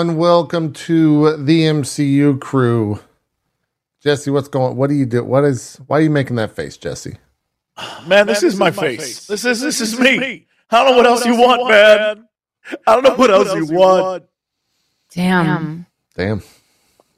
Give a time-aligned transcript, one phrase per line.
[0.00, 0.16] everyone.
[0.18, 3.00] Welcome to the MCU crew.
[4.02, 4.76] Jesse, what's going?
[4.76, 5.22] What do you do?
[5.22, 5.78] What is?
[5.88, 7.18] Why are you making that face, Jesse?
[8.06, 9.26] Man, this, is, my, face.
[9.26, 10.46] This is this, is me.
[10.70, 12.26] I don't know what else you want, man.
[12.86, 14.24] I don't know what else you want.
[15.14, 15.86] Damn.
[16.16, 16.42] Damn.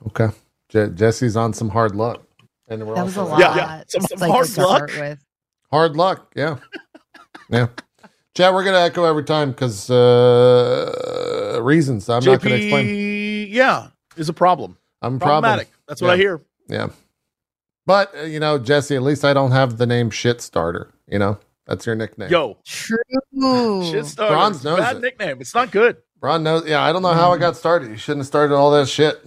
[0.08, 0.28] Okay.
[0.68, 2.20] Je- Jesse's on some hard luck,
[2.68, 3.40] and we're That was a also- lot.
[3.40, 3.82] Yeah, yeah.
[3.86, 4.88] Some- It's some like hard luck.
[4.88, 5.24] With.
[5.70, 6.32] Hard luck.
[6.34, 6.56] Yeah.
[7.48, 7.68] Yeah.
[8.34, 12.08] Chad, we're gonna echo every time because uh, reasons.
[12.08, 13.48] I'm not gonna explain.
[13.50, 14.78] Yeah, is a problem.
[15.02, 15.42] I'm a problem.
[15.42, 15.68] Problematic.
[15.86, 16.40] That's what I hear.
[16.68, 16.88] Yeah.
[17.84, 20.90] But uh, you know, Jesse, at least I don't have the name shit starter.
[21.06, 22.30] You know, that's your nickname.
[22.30, 22.96] Yo, True.
[23.90, 24.32] shit starter.
[24.34, 25.02] Bronze It's a knows Bad it.
[25.02, 25.36] nickname.
[25.40, 25.96] It's not good.
[26.22, 26.66] Ron knows.
[26.66, 27.90] Yeah, I don't know how I got started.
[27.90, 29.20] You shouldn't have started all that shit.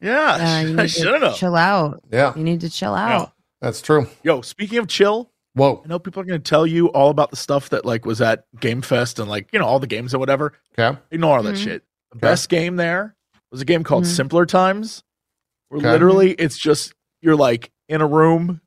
[0.00, 1.36] Yeah, Yeah, you I should to have.
[1.36, 2.02] chill out.
[2.12, 3.32] Yeah, You need to chill out.
[3.60, 4.06] that's true.
[4.22, 5.82] Yo, speaking of chill, Whoa.
[5.84, 8.20] I know people are going to tell you all about the stuff that like was
[8.20, 10.52] at Game Fest and like you know all the games and whatever.
[10.78, 10.98] Okay.
[11.10, 11.64] Ignore all that Mhm.
[11.64, 11.84] shit.
[12.10, 12.20] The Okay.
[12.20, 13.14] best game there
[13.52, 14.08] was a game called Mhm.
[14.16, 15.04] Simpler Times,
[15.68, 15.90] where Okay.
[15.92, 18.60] literally it's just you're like in a room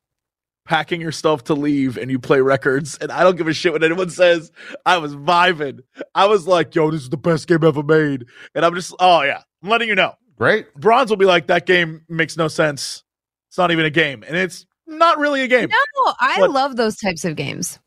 [0.65, 3.71] packing your stuff to leave and you play records and I don't give a shit
[3.71, 4.51] what anyone says.
[4.85, 5.79] I was vibing.
[6.13, 8.25] I was like, yo, this is the best game ever made.
[8.55, 10.15] And I'm just oh yeah, I'm letting you know.
[10.37, 10.73] Great.
[10.75, 13.03] Bronze will be like, that game makes no sense.
[13.49, 14.23] It's not even a game.
[14.27, 15.69] And it's not really a game.
[15.69, 17.79] No, I What- love those types of games.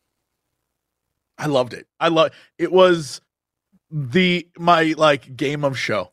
[1.39, 1.87] I loved it.
[1.99, 3.21] I love it was
[3.91, 6.13] the my like game of show.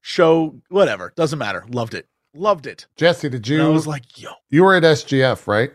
[0.00, 1.12] Show whatever.
[1.16, 1.64] Doesn't matter.
[1.68, 2.06] Loved it.
[2.32, 2.86] Loved it.
[2.96, 4.30] Jesse, did And I was like, yo.
[4.50, 5.72] you were at SGF, right?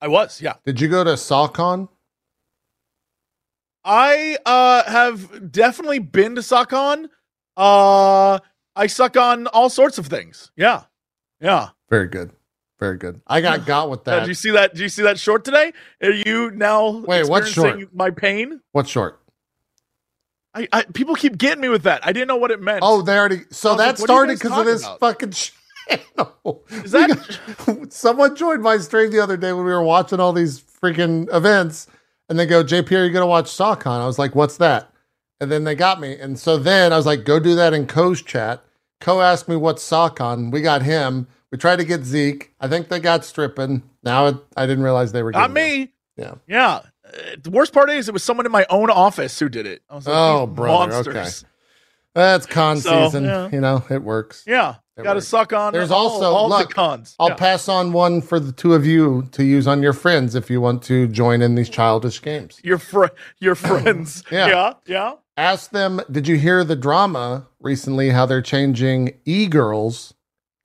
[0.00, 0.54] I was, yeah.
[0.64, 1.88] Did you go to SawCon?
[3.84, 7.08] I uh have definitely been to suck on.
[7.56, 8.38] Uh
[8.76, 10.50] I suck on all sorts of things.
[10.56, 10.82] Yeah.
[11.40, 11.70] Yeah.
[11.88, 12.32] Very good.
[12.80, 13.20] Very good.
[13.26, 14.20] I got got with that.
[14.20, 14.72] did you see that?
[14.72, 15.72] Did you see that short today?
[16.02, 17.94] Are you now Wait, what short?
[17.94, 18.60] my pain?
[18.72, 19.20] What short?
[20.52, 22.04] I, I people keep getting me with that.
[22.04, 22.80] I didn't know what it meant.
[22.82, 23.42] Oh, they already.
[23.50, 24.98] So that like, what are you started because of this about?
[25.00, 25.30] fucking
[25.88, 26.64] channel.
[26.70, 30.60] Is that- someone joined my stream the other day when we were watching all these
[30.60, 31.86] freaking events,
[32.28, 34.92] and they go, "JP, are you gonna watch SawCon?" I was like, "What's that?"
[35.40, 37.86] And then they got me, and so then I was like, "Go do that in
[37.86, 38.64] Co's chat."
[39.00, 40.50] Co asked me what's SawCon.
[40.50, 41.28] We got him.
[41.52, 42.52] We tried to get Zeke.
[42.60, 43.82] I think they got stripping.
[44.02, 45.92] Now it, I didn't realize they were not me.
[46.16, 46.34] Yeah.
[46.46, 46.80] Yeah.
[47.04, 47.10] Uh,
[47.42, 49.82] the worst part is it was someone in my own office who did it.
[49.90, 51.44] I was like, Oh, "These brother, monsters.
[52.14, 53.24] That's con So, season.
[53.24, 53.48] yeah.
[53.52, 54.44] You know, it works.
[54.46, 54.76] Yeah.
[55.02, 55.72] Got to suck on.
[55.72, 57.16] There's all, also- all look, the cons.
[57.18, 57.34] I'll Yeah.
[57.36, 60.60] pass on one for the two of you to use on your friends if you
[60.60, 62.60] want to join in these childish games.
[62.62, 63.06] your fr-
[63.38, 64.22] your friends.
[64.30, 64.48] Yeah.
[64.48, 64.72] yeah.
[64.86, 65.12] Yeah.
[65.38, 70.12] Ask them, did you hear the drama recently how they're changing e girls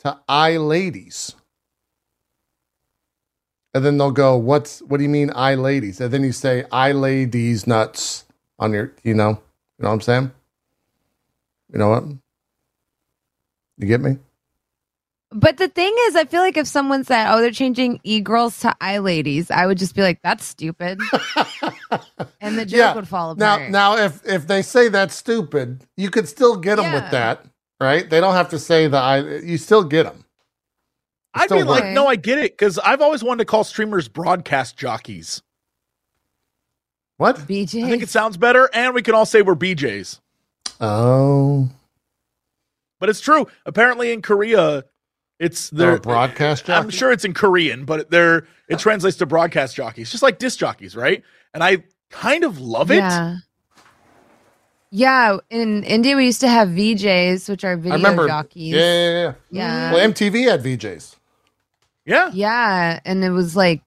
[0.06, 1.36] to i ladies?
[3.74, 6.00] And then they'll go, What's what do you mean i ladies?
[6.00, 8.26] And then you say I ladies nuts
[8.60, 10.32] on your you know, you know what I'm saying?
[11.74, 12.04] You know what?
[13.78, 14.18] You get me?
[15.32, 18.60] But the thing is, I feel like if someone said, "Oh, they're changing e girls
[18.60, 21.00] to i ladies," I would just be like, "That's stupid,"
[22.40, 22.94] and the joke Yeah.
[22.96, 23.70] would fall Now, apart.
[23.72, 26.94] now, if if they say that's stupid, you could still get them Yeah.
[27.02, 27.46] with that,
[27.80, 28.10] right?
[28.10, 29.20] They don't have to say that I.
[29.40, 30.26] You still get them.
[31.34, 34.08] I'd Still be like, no, I get it because I've always wanted to call streamers
[34.08, 35.42] broadcast jockeys.
[37.18, 37.38] What?
[37.38, 40.20] BJ, I think it sounds better, and we can all say we're BJs.
[40.82, 41.70] Oh,
[43.00, 43.48] But it's true.
[43.66, 44.84] Apparently, in Korea,
[45.40, 49.76] it's they're they're broadcast I'm sure it's in Korean, but they're it translates to broadcast
[49.76, 51.24] jockeys, just like disc jockeys, right?
[51.54, 52.96] And I kind of love it.
[52.98, 53.38] Yeah.
[54.98, 58.28] Yeah, in India we used to have VJs, which are video I remember.
[58.28, 58.74] jockeys.
[58.74, 59.34] Yeah, yeah, yeah.
[59.52, 59.84] Yeah.
[59.92, 59.94] Mm-hmm.
[59.94, 61.16] Well, MTV had VJs.
[62.06, 62.30] Yeah.
[62.34, 63.82] Yeah, and it was like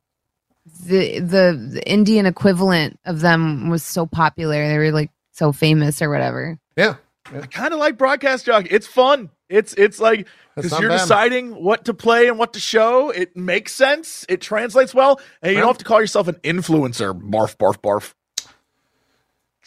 [0.85, 4.69] the, the the Indian equivalent of them was so popular.
[4.69, 6.59] They were like so famous or whatever.
[6.77, 6.97] Yeah,
[7.33, 8.69] I kind of like broadcast jockey.
[8.71, 9.31] It's fun.
[9.49, 10.27] It's it's like
[10.57, 10.99] because you're bad.
[10.99, 13.09] deciding what to play and what to show.
[13.11, 14.27] It makes sense.
[14.29, 15.61] It translates well, and you Yeah.
[15.63, 17.19] don't have to call yourself an influencer.
[17.19, 18.13] Barf, barf, barf.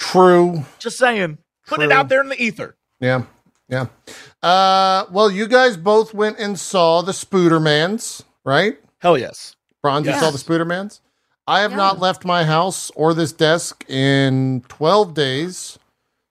[0.01, 0.63] True.
[0.79, 1.37] Just saying,
[1.67, 2.75] put it out there in the ether.
[2.99, 3.23] Yeah,
[3.69, 3.87] yeah.
[4.41, 8.77] Uh, well, you guys both went and saw the Spoodermans, right?
[8.99, 9.55] Hell yes.
[9.81, 10.99] Bronze, you saw the Spoodermans.
[11.47, 11.77] I have Yeah.
[11.77, 15.77] not left my house or this desk in twelve days.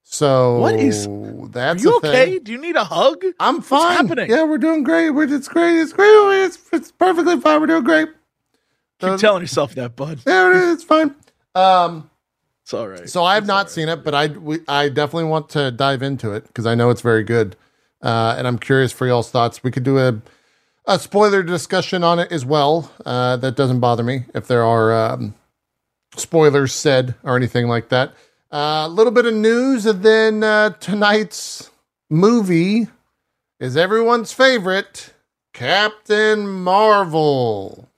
[0.02, 1.48] So What is- Are you
[1.96, 2.10] a thing.
[2.10, 2.38] okay?
[2.40, 3.22] Do you need a hug?
[3.38, 3.96] I'm fine.
[3.96, 4.28] happening?
[4.30, 5.10] Yeah, we're doing great.
[5.10, 5.78] We're, it's great.
[5.80, 6.10] It's great.
[6.44, 7.60] It's, it's perfectly fine.
[7.60, 8.08] We're doing great.
[9.00, 10.18] Keep Uh, telling yourself that, bud.
[10.26, 10.74] Yeah, it is.
[10.74, 11.14] it's fine.
[11.54, 12.10] Um,
[12.70, 13.08] It's all right.
[13.10, 13.70] so I have It's not right.
[13.70, 16.90] seen it, but I we, I definitely want to dive into it because I know
[16.90, 17.56] it's very good,
[18.00, 19.64] uh, and I'm curious for y'all's thoughts.
[19.64, 20.20] We could do a
[20.86, 22.90] a spoiler discussion on it as well.
[23.04, 25.34] Uh, that doesn't bother me if there are um,
[26.16, 28.14] spoilers said or anything like that.
[28.52, 31.70] A little bit of news, and then uh, tonight's
[32.08, 32.86] movie
[33.60, 35.12] is everyone's favorite
[35.52, 37.89] Captain Marvel.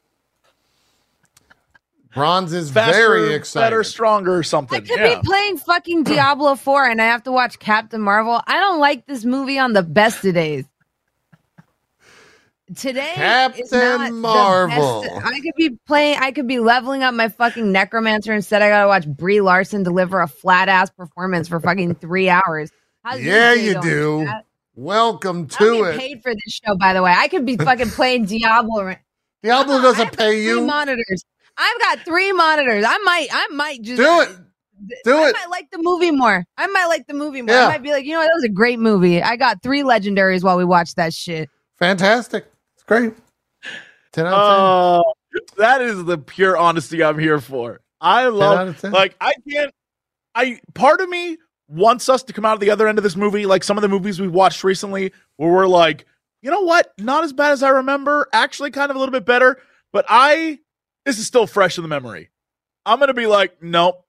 [2.15, 3.65] Bronze is Faster, very excited.
[3.67, 4.77] better, stronger, or something.
[4.79, 5.17] I could yeah.
[5.17, 8.41] be playing fucking Diablo 4 and I have to watch Captain Marvel.
[8.47, 10.65] I don't like this movie on the best of days.
[12.77, 15.03] Today is Captain not the Marvel.
[15.03, 16.19] best- I could be playing.
[16.21, 18.33] I could be leveling up my fucking necromancer.
[18.33, 22.71] Instead, I gotta watch Brie Larson deliver a flat ass performance for fucking three hours.
[23.05, 24.25] How's Yeah, day you do.
[24.27, 24.47] Pat?
[24.75, 25.99] Welcome I don't to it.
[25.99, 27.13] paid for this show, by the way.
[27.15, 28.85] I could be fucking playing Diablo.
[28.85, 28.99] right-
[29.43, 30.61] Diablo uh-huh, doesn't got pay three you.
[30.67, 31.25] monitors.
[31.59, 32.85] I've got three monitors.
[32.87, 33.29] I might.
[33.33, 34.29] I might just Do it.
[35.05, 35.21] Do it.
[35.21, 35.33] I it.
[35.35, 36.45] might like the movie more.
[36.57, 37.55] I might like the movie more.
[37.55, 37.67] Yeah.
[37.67, 39.23] I might be like, you know, what, that was a great movie.
[39.23, 41.49] I got three legendaries while we watched that shit.
[41.79, 42.47] Fantastic.
[42.75, 43.15] It's great.
[44.13, 45.13] 10 out of Oh,
[45.57, 47.81] that is the pure honesty I'm here for.
[48.01, 48.33] I 10.
[48.33, 48.93] 10 love out of 10.
[48.93, 49.73] like I can't
[50.35, 51.39] I part of me
[51.69, 53.83] wants us to come out of the other end of this movie like some of
[53.83, 56.05] the movies we watched recently where we're like,
[56.43, 56.93] you know what?
[56.99, 59.59] Not as bad as I remember, actually kind of a little bit better,
[59.93, 60.59] but I
[61.05, 62.31] this is still fresh in the memory.
[62.87, 64.05] I'm going to be like, nope.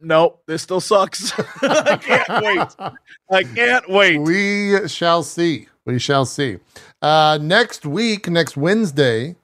[0.00, 1.32] Nope, this still sucks.
[1.62, 2.92] I can't wait.
[3.30, 4.18] I can't wait.
[4.18, 5.66] We shall see.
[5.86, 6.58] We shall see.
[7.02, 9.34] Uh, next week, next Wednesday,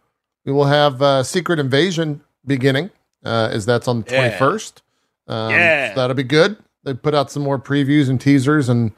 [0.44, 2.90] we will have uh, Secret Invasion beginning,
[3.24, 4.38] uh, as that's on the Yeah.
[4.38, 4.82] 21st.
[5.26, 5.88] Um, Yeah.
[5.94, 6.56] so that'll be good.
[6.84, 8.92] They put out some more previews and teasers, and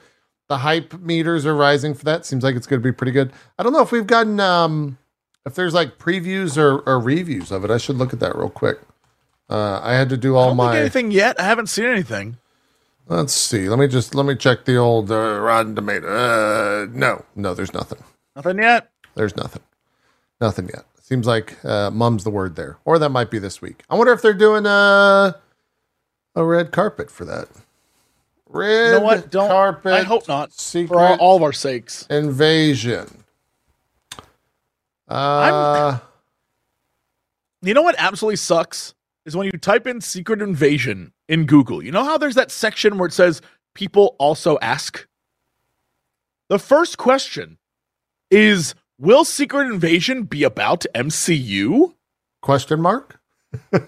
[0.50, 2.26] the hype meters are rising for that.
[2.26, 3.32] Seems like it's going to be pretty good.
[3.58, 4.98] I don't know if we've gotten, um,
[5.46, 7.70] if there's like previews or, or reviews of it.
[7.70, 8.80] I should look at that real quick.
[9.48, 10.76] Uh, I had to do all my.
[10.76, 11.40] anything yet.
[11.40, 12.36] I haven't seen anything.
[13.06, 13.68] Let's see.
[13.68, 16.08] Let me just let me check the old uh, Rotten Tomato.
[16.08, 18.02] Uh, no, no, there's nothing.
[18.34, 18.90] Nothing yet.
[19.14, 19.62] There's nothing.
[20.40, 20.84] Nothing yet.
[21.00, 23.84] Seems like uh, mum's the word there, or that might be this week.
[23.88, 25.36] I wonder if they're doing a
[26.34, 27.48] a red carpet for that.
[28.48, 29.30] Red You know what?
[29.30, 29.92] Don't carpet.
[29.92, 30.52] I hope not.
[30.52, 32.06] Secret For all, all of our sakes.
[32.10, 33.22] invasion.
[35.08, 35.98] Uh,
[37.62, 38.94] You know what absolutely sucks
[39.24, 41.82] is when you type in secret invasion in Google.
[41.82, 43.42] You know how there's that section where it says
[43.74, 45.06] people also ask?
[46.48, 47.58] The first question
[48.30, 51.92] is Will Secret Invasion be about MCU?
[52.42, 53.18] question mark.
[53.72, 53.80] I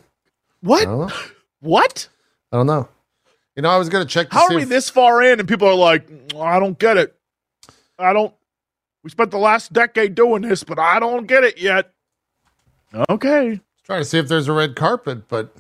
[0.61, 0.89] What?
[0.89, 1.11] know.
[1.61, 2.09] What?
[2.53, 2.89] I don't know.
[3.57, 4.29] You know, I was going to check.
[4.33, 7.17] How are we if- this far in and people are like, I don't get it.
[7.99, 8.33] I don't.
[9.09, 11.93] We spent the last decade doing this, but I don't get it yet.
[13.09, 13.59] Okay.
[13.85, 15.57] Trying to see if there's a red carpet, but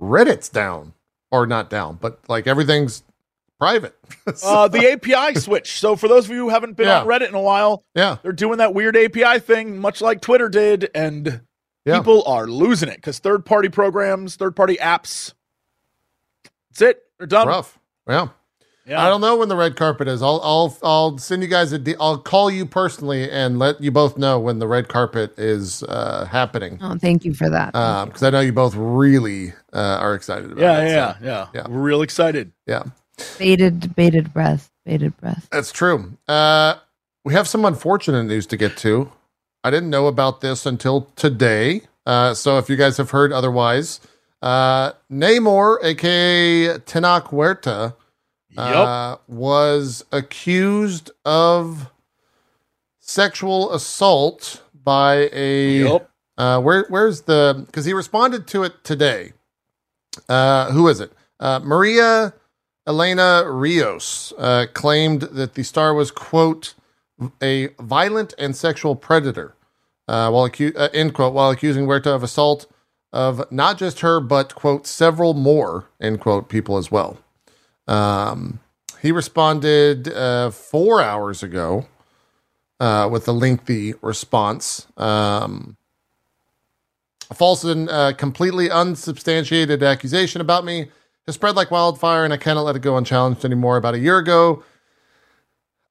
[0.00, 0.94] Reddit's down.
[1.30, 3.04] Or not down, but like everything's
[3.60, 3.96] private.
[4.42, 5.78] Uh, the API switch.
[5.78, 7.02] So, for those of you who haven't been Yeah.
[7.02, 8.16] on Reddit in a while, yeah.
[8.24, 11.40] they're doing that weird API thing, much like Twitter did, and
[11.84, 11.98] Yeah.
[11.98, 15.34] people are losing it because third party programs, third party apps.
[16.72, 17.02] That's it.
[17.18, 17.46] They're done.
[17.46, 17.78] Rough.
[18.08, 18.28] Yeah.
[18.86, 19.04] Yeah.
[19.04, 20.22] I don't know when the red carpet is.
[20.22, 23.90] I'll I'll I'll send you guys a de- I'll call you personally and let you
[23.90, 26.78] both know when the red carpet is uh, happening.
[26.82, 27.72] Oh, thank you for that.
[27.72, 30.88] because I know you both really uh, are excited about yeah, it.
[30.88, 31.66] so, yeah, yeah, yeah.
[31.68, 32.52] We're real excited.
[32.66, 32.82] yeah.
[33.38, 35.48] bated, bated breath, bated breath.
[35.50, 36.16] That's true.
[36.28, 36.74] Uh,
[37.24, 39.10] we have some unfortunate news to get to.
[39.62, 41.82] I didn't know about this until today.
[42.04, 44.00] Uh, so if you guys have heard otherwise,
[44.42, 47.94] uh, Namor, aka Tenoch Huerta,
[48.56, 51.90] uh, was accused of
[53.00, 55.78] sexual assault by a.
[55.78, 56.10] Yep.
[56.36, 57.64] Uh, where where's the?
[57.66, 59.32] Because he responded to it today.
[60.28, 61.12] Uh, who is it?
[61.40, 62.34] Uh, Maria
[62.86, 66.74] Elena Rios uh, claimed that the star was quote
[67.42, 69.54] a violent and sexual predator,
[70.08, 72.66] uh, while acu- uh, end quote while accusing Huerta of assault
[73.12, 77.18] of not just her but quote several more end quote people as well.
[77.86, 78.60] Um,
[79.02, 81.86] he responded uh, four hours ago
[82.80, 84.86] uh, with a lengthy response.
[84.96, 85.76] Um,
[87.30, 90.88] a false and uh, completely unsubstantiated accusation about me
[91.26, 93.76] has spread like wildfire, and I cannot let it go unchallenged anymore.
[93.76, 94.62] About a year ago,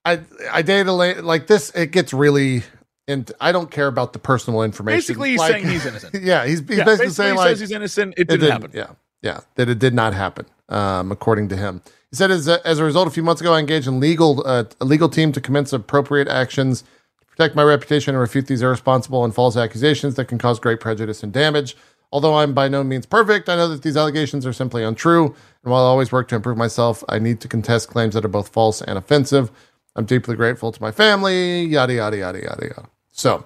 [0.06, 0.22] I
[0.52, 1.72] I dated a la- like this.
[1.76, 2.64] It gets really,
[3.08, 4.98] and I don't care about the personal information.
[4.98, 6.24] Basically, he's Like- saying he's innocent.
[6.24, 8.14] yeah, he's, he's Yeah, basically, saying he like says he's innocent.
[8.18, 8.72] It it didn't, happen.
[8.74, 8.88] Yeah,
[9.24, 10.46] yeah, that it did not happen.
[10.74, 13.54] Um, according to him, he said as a, as a result, a few months ago,
[13.54, 16.82] I engaged in legal uh, a legal team to commence appropriate actions
[17.20, 20.80] to protect my reputation and refute these irresponsible and false accusations that can cause great
[20.80, 21.76] prejudice and damage.
[22.12, 25.36] Although I'm by no means perfect, I know that these allegations are simply untrue.
[25.64, 28.28] And while I always work to improve myself, I need to contest claims that are
[28.28, 29.50] both false and offensive.
[29.96, 31.66] I'm deeply grateful to my family.
[31.66, 32.90] Yada yada yada yada yada.
[33.12, 33.46] So,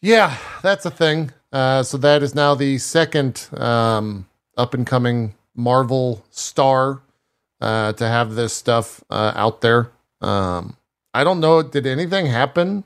[0.00, 1.30] yeah, that's a thing.
[1.52, 7.02] Uh, so that is now the second um, up and coming Marvel star
[7.60, 9.90] uh, to have this stuff uh, out there.
[10.20, 10.76] Um,
[11.12, 11.62] I don't know.
[11.62, 12.84] Did anything happen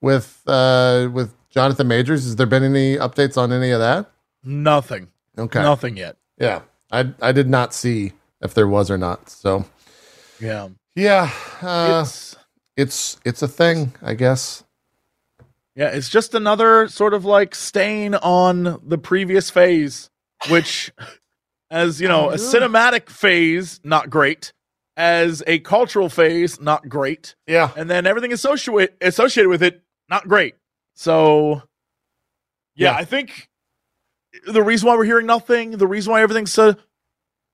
[0.00, 2.24] with uh, with Jonathan Majors?
[2.24, 4.10] Has there been any updates on any of that?
[4.42, 5.08] Nothing.
[5.38, 5.62] Okay.
[5.62, 6.16] Nothing yet.
[6.38, 9.28] Yeah, I I did not see if there was or not.
[9.30, 9.64] So
[10.40, 10.68] Yeah.
[10.94, 11.30] yeah,
[11.62, 12.36] uh, it's
[12.76, 14.64] it's it's a thing, I guess.
[15.76, 20.10] yeah, it's just another sort of like stain on the previous phase,
[20.50, 20.92] which
[21.74, 24.52] as you know, a oh, cinematic phase, not great.
[24.96, 27.34] As a cultural phase, not great.
[27.48, 30.54] Yeah, and then everything associated associated with it not great.
[30.94, 31.62] So
[32.76, 32.96] yeah, Yeah.
[32.96, 33.48] I think
[34.46, 36.76] the reason why we're hearing nothing, the reason why everything's so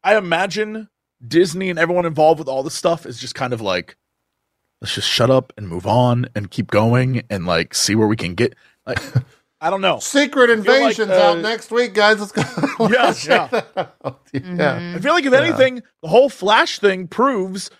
[0.04, 0.90] I imagine
[1.26, 3.96] Disney and everyone involved with all this stuff is just kind of like
[4.82, 8.16] let's just shut up and move on and keep going and like see where we
[8.16, 8.54] can get
[8.86, 9.00] like
[9.60, 9.98] I don't know.
[9.98, 12.18] Secret feel like, Invasion's uh, out next week, guys.
[12.20, 12.42] Let's go.
[12.88, 13.60] Yeah, Let's check yeah.
[13.74, 14.20] that out.
[14.32, 14.40] Yeah.
[14.40, 14.96] Mhm.
[14.96, 15.40] I feel like if Yeah.
[15.40, 17.70] anything, the whole Flash thing proves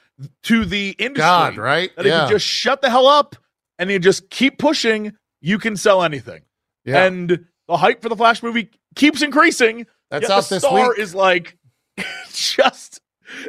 [0.44, 1.90] to the industry God, right?
[1.96, 2.24] that Yeah.
[2.24, 3.34] if you just shut the hell up
[3.78, 6.42] and you just keep pushing, you can sell anything.
[6.84, 7.04] yeah.
[7.04, 9.86] And the hype for the Flash movie keeps increasing.
[10.10, 10.98] That's yet out the this star week.
[10.98, 11.56] is like
[12.32, 13.00] just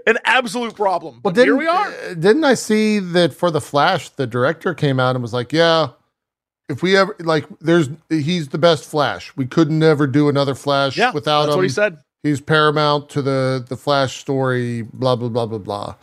[0.06, 1.16] an absolute problem.
[1.24, 1.88] well, But here didn't we are.
[1.88, 5.52] uh, didn't I see that for the Flash, the director came out and was like,
[5.52, 5.90] "Yeah,
[6.72, 9.32] if we ever like, there's he's the best Flash.
[9.36, 11.58] We could never do another Flash Yeah, without that's him.
[11.58, 11.98] what he said.
[12.24, 14.82] He's paramount to the the Flash story.
[14.84, 15.96] Blah blah blah blah blah."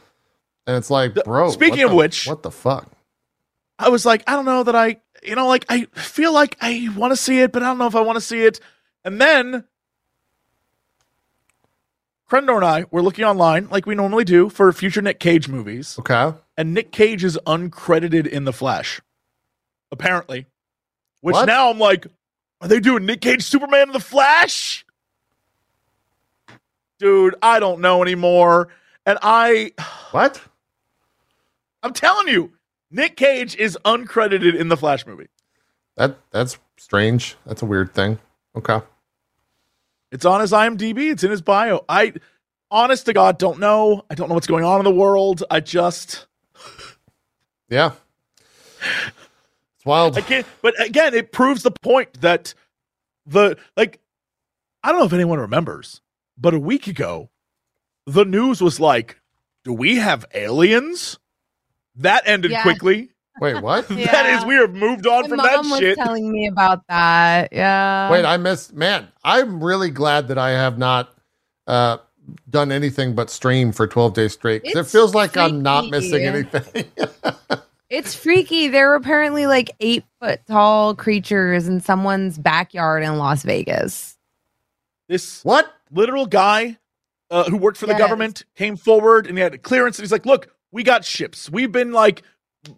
[0.67, 1.51] And it's like, bro.
[1.51, 2.91] speaking of the- which- what the fuck?
[3.79, 6.89] I was like, I don't know that I, you know, like I feel like I
[6.97, 8.59] want to see it, but I don't know if I want to see it.
[9.05, 9.65] And then
[12.31, 15.97] Crendor and I were looking online, like we normally do, for future Nick Cage movies.
[15.99, 16.33] Okay.
[16.57, 19.01] and Nick Cage is uncredited in the Flash,
[19.93, 20.47] apparently.
[21.21, 21.47] Which What?
[21.47, 22.07] now I'm like,
[22.61, 24.85] are they doing Nick Cage Superman in the Flash?
[26.99, 28.69] Dude, I don't know anymore.
[29.07, 29.73] And I,
[30.11, 30.41] What?
[31.83, 32.53] I'm telling you,
[32.91, 35.29] Nick Cage is uncredited in the Flash movie.
[35.97, 37.37] That that's strange.
[37.47, 38.19] That's a weird thing.
[38.57, 38.81] Okay.
[40.11, 41.11] It's on his IMDb.
[41.13, 41.85] It's in his bio.
[41.89, 42.15] I,
[42.71, 44.03] honest to God, don't know.
[44.11, 45.45] I don't know what's going on in the world.
[45.51, 46.27] I just,
[47.69, 47.93] Yeah.
[49.89, 50.19] It's wild.
[50.19, 50.47] I can't.
[50.63, 52.55] But again, it proves the point that
[53.27, 54.01] the like.
[54.85, 56.01] I don't know if anyone remembers,
[56.37, 57.31] but a week ago,
[58.07, 59.21] the news was like,
[59.65, 61.19] "Do we have aliens?"
[61.97, 62.63] That ended Yeah.
[62.63, 63.11] quickly.
[63.41, 63.89] Wait, what?
[63.89, 64.39] That Yeah.
[64.39, 65.97] is, we have moved on My from mom that was shit.
[65.99, 67.49] telling me about that.
[67.53, 68.11] Yeah.
[68.11, 68.73] Wait, I missed.
[68.75, 71.13] Man, I'm really glad that I have not
[71.67, 71.99] uh,
[72.51, 74.65] done anything but stream for 12 days straight.
[74.65, 76.85] 'cause it feels like I'm not missing anything.
[77.91, 78.69] It's freaky.
[78.69, 84.17] There were apparently like eight foot tall creatures in someone's backyard in Las Vegas.
[85.09, 85.73] this what?
[85.91, 86.77] literal guy
[87.31, 87.99] uh, who worked for the Yes.
[88.01, 91.73] government came forward and he had clearance and he's like look we got ships we've
[91.73, 92.21] been like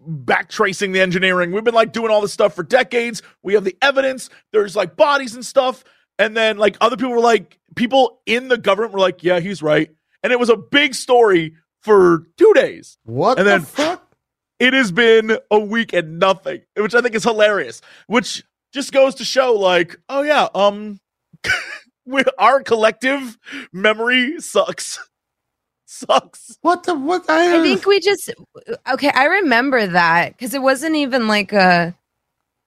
[0.07, 3.65] back tracing the engineering we've been like doing all this stuff for decades we have
[3.65, 5.83] the evidence there's like bodies and stuff
[6.19, 9.61] and then like other people were like people in the government were like yeah he's
[9.61, 9.89] right
[10.23, 13.90] and it was a big story for two days What And the then- fuck?
[14.61, 19.15] It has been a week and nothing which i think is hilarious which just goes
[19.15, 20.99] to show like oh yeah um
[22.05, 23.37] we, our collective
[23.73, 24.99] memory sucks
[25.85, 27.29] sucks What the what?
[27.29, 28.29] I, I think we just
[28.93, 29.11] okay.
[29.13, 31.93] I remember that because it wasn't even like a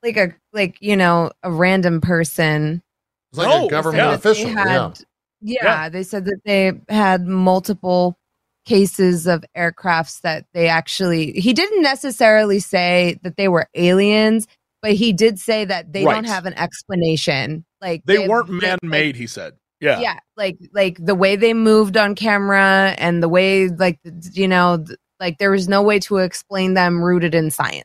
[0.03, 2.83] like a like you know a random person.
[3.31, 4.11] it's like No, a government yeah.
[4.17, 4.51] That they official.
[4.51, 4.93] yeah.
[5.41, 5.89] yeah, Yeah.
[5.89, 8.19] they said that they had multiple
[8.65, 11.33] cases of aircrafts that they actually.
[11.33, 14.47] He didn't necessarily say that they were aliens,
[14.83, 16.15] but he did say that they Right.
[16.15, 17.65] don't have an explanation.
[17.81, 22.15] Like they weren't man-made he said yeah yeah like like the way they moved on
[22.15, 23.99] camera and the way like
[24.33, 24.83] you know
[25.21, 27.85] like there was no way to explain them rooted in science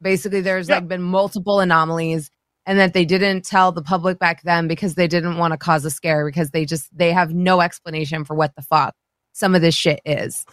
[0.00, 0.76] basically there's Yeah.
[0.76, 2.30] like been multiple anomalies
[2.68, 5.84] and that they didn't tell the public back then because they didn't want to cause
[5.84, 8.94] a scare because they just they have no explanation for what the fuck
[9.32, 10.46] some of this shit is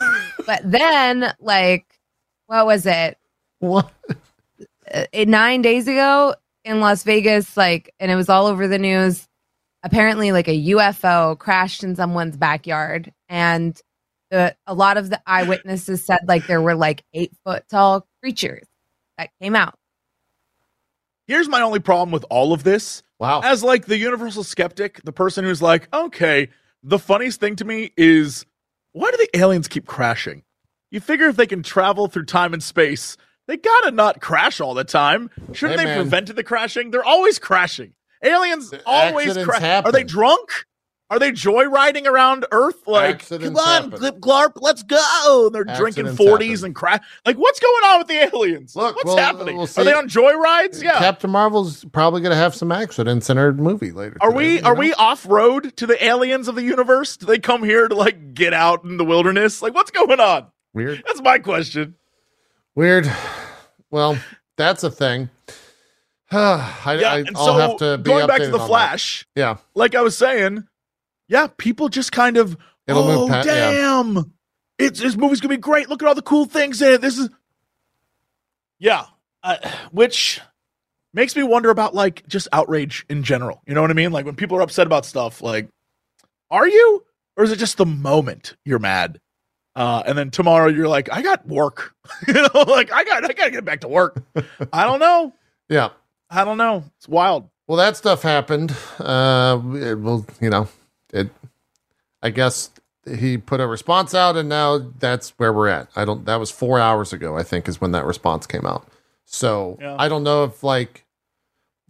[0.47, 1.85] but then like
[2.47, 3.17] what was it
[3.59, 3.91] What?
[4.93, 9.27] uh, nine days ago in Las Vegas, like, and it was all over the news.
[9.83, 13.79] Apparently, like a UFO crashed in someone's backyard, and
[14.31, 18.67] the, a lot of the eyewitnesses said like there were like eight foot tall creatures
[19.17, 19.77] that came out.
[21.27, 23.03] Here's my only problem with all of this.
[23.17, 23.39] Wow.
[23.43, 26.49] as like the universal skeptic the person who's like okay
[26.83, 28.45] the funniest thing to me is
[28.91, 30.43] why do the aliens keep crashing?
[30.91, 33.15] You figure if they can travel through time and space
[33.47, 35.29] they gotta not crash all the time.
[35.53, 36.01] Shouldn't Hey, they man.
[36.01, 36.91] prevented the crashing?
[36.91, 37.93] They're always crashing.
[38.23, 40.49] Aliens The always crash are they drunk
[41.11, 42.87] Are they joyriding around Earth?
[42.87, 43.99] Like, Accidents come on, happen.
[43.99, 45.45] Glip Glarp, let's go.
[45.45, 46.65] And they're drinking 40s happen.
[46.65, 47.03] and crap.
[47.27, 48.75] Like, what's going on with the aliens?
[48.75, 49.55] Look, what's we'll- uh, happening?
[49.57, 50.81] we'll Are they on joyrides?
[50.81, 50.97] Yeah.
[50.97, 54.17] Captain Marvel's probably going to have some accidents in her movie later.
[54.19, 54.79] Are today, we you are know?
[54.79, 57.17] we off road to the aliens of the universe?
[57.17, 59.61] Do they come here to like get out in the wilderness?
[59.61, 60.47] Like, what's going on?
[60.73, 61.03] weird?
[61.05, 61.95] That's my question.
[62.73, 63.09] Weird.
[63.91, 64.17] Well,
[64.57, 65.29] that's a thing.
[66.31, 68.67] I, yeah, I, I'll so have to be going back to the on that.
[68.67, 70.65] Flash, Yeah, like I was saying,
[71.27, 73.71] yeah, people just kind of It'll oh move pa- yeah.
[73.71, 74.33] damn,
[74.77, 75.89] it's this movie's gonna be great.
[75.89, 77.01] Look at all the cool things in it.
[77.01, 77.29] This is
[78.79, 79.05] yeah,
[79.43, 79.57] uh,
[79.91, 80.41] which
[81.13, 83.61] makes me wonder about like just outrage in general.
[83.65, 84.11] You know what I mean?
[84.11, 85.69] Like when people are upset about stuff, like
[86.51, 87.03] are you,
[87.37, 89.19] or is it just the moment you're mad?
[89.75, 91.93] Uh, and then tomorrow you're like, I got work,
[92.27, 94.23] you know, like I got, I gotta get back to work.
[94.71, 95.33] I don't know.
[95.69, 95.89] yeah.
[96.29, 96.83] I don't know.
[96.97, 97.49] It's wild.
[97.67, 98.75] Well, that stuff happened.
[98.99, 100.67] Uh, it will, you know,
[101.13, 101.29] it.
[102.21, 102.71] I guess
[103.07, 105.89] he put a response out, and now that's where we're at.
[105.95, 106.25] I don't.
[106.25, 108.87] That was four hours ago, I think, is when that response came out.
[109.25, 109.95] So Yeah.
[109.99, 111.05] I don't know if like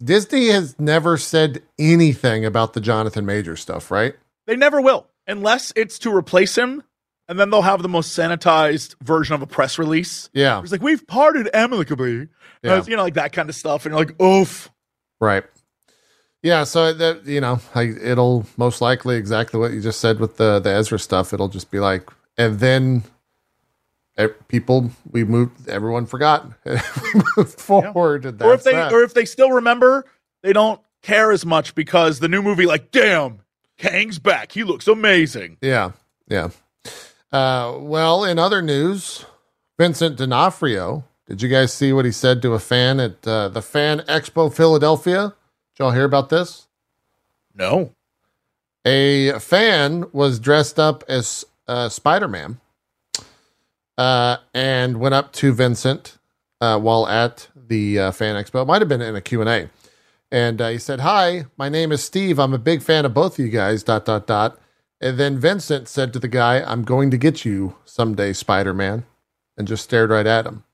[0.02, 4.14] Disney has never said anything about the Jonathan Major stuff, right?
[4.46, 6.82] They never will, unless it's to replace him,
[7.28, 10.28] and then they'll have the most sanitized version of a press release.
[10.34, 12.28] Yeah, It's like we've parted amicably,
[12.62, 12.84] Yeah.
[12.86, 14.70] You know, like that kind of stuff, and you're like, oof.
[15.20, 15.44] right.
[16.46, 20.36] Yeah, so that you know, like it'll most likely exactly what you just said with
[20.36, 21.32] the the Ezra stuff.
[21.32, 23.02] It'll just be like, and then
[24.46, 28.92] people we moved, everyone forgot, we moved forward, and or if they, that.
[28.92, 30.04] or if they still remember,
[30.44, 33.40] they don't care as much because the new movie, like, damn,
[33.76, 34.52] Kang's back.
[34.52, 35.56] He looks amazing.
[35.60, 35.90] yeah,
[36.28, 36.50] yeah.
[37.32, 39.24] Uh, well, in other news,
[39.80, 41.02] Vincent D'Onofrio.
[41.26, 44.54] Did you guys see what he said to a fan at uh, the Fan Expo
[44.54, 45.34] Philadelphia?
[45.76, 46.68] Did y'all hear about this?
[47.54, 47.92] No,
[48.86, 52.60] a fan was dressed up as uh, Spider-Man
[53.98, 56.16] uh, and went up to Vincent
[56.60, 58.62] uh, while at the uh, fan expo.
[58.62, 59.68] It might have been in a Q&A.
[60.30, 62.38] And uh, he said, hi, my name is Steve.
[62.38, 64.58] I'm a big fan of both of you guys, dot, dot, dot.
[65.00, 69.04] And then Vincent said to the guy, I'm going to get you someday, Spider-Man,
[69.56, 70.64] and just stared right at him.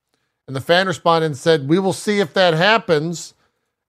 [0.46, 3.34] And the fan responded and said, we will see if that happens.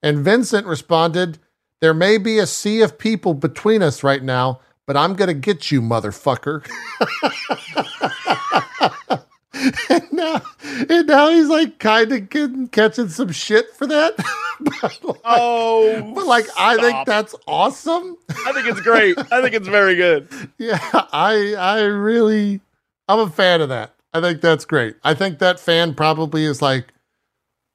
[0.04, 1.40] And Vincent responded,
[1.80, 5.34] there may be a sea of people between us right now, but I'm going to
[5.34, 6.64] get you, motherfucker.
[9.90, 10.42] and, now,
[10.90, 14.16] and now he's like kind of getting, catching some shit for that.
[14.60, 18.18] but, like, oh, but like, I think that's awesome.
[18.46, 19.18] I think it's great.
[19.32, 20.28] I think it's very good.
[20.58, 22.62] Yeah, I I really
[23.10, 23.96] I'm a fan of that.
[24.14, 24.96] I think that's great.
[25.04, 26.94] I think that fan probably is like,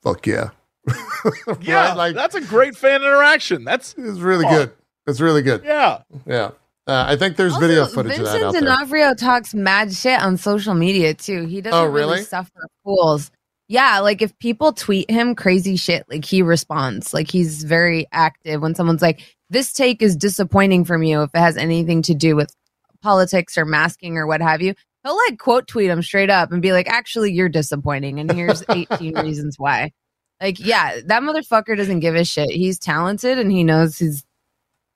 [0.03, 0.51] fuck yeah.
[1.47, 1.63] Right?
[1.63, 3.65] Yeah, like that's a great fan interaction.
[3.65, 4.59] That's it's really Come on.
[4.61, 4.73] good.
[5.07, 5.63] It's really good.
[5.65, 6.03] yeah.
[6.27, 6.51] Yeah.
[6.87, 8.61] Uh, I think there's Also, video footage Vincent of that out there.
[8.63, 11.45] D'Onofrio talks mad shit on social media too.
[11.45, 12.13] He doesn't Oh, really?
[12.15, 12.23] really?
[12.25, 13.31] suffer fools.
[13.69, 17.13] Yeah, like if people tweet him crazy shit, like he responds.
[17.13, 19.21] Like he's very active when someone's like,
[19.51, 22.55] "This take is disappointing from you." If it has anything to do with
[23.03, 24.75] politics or masking or what have you,
[25.05, 28.63] he'll like quote tweet him straight up and be like, "Actually, you're disappointing, and here's
[28.71, 29.93] 18 reasons why."
[30.41, 32.51] Like, yeah, that motherfucker doesn't give a shit.
[32.51, 34.25] He's talented and he knows he's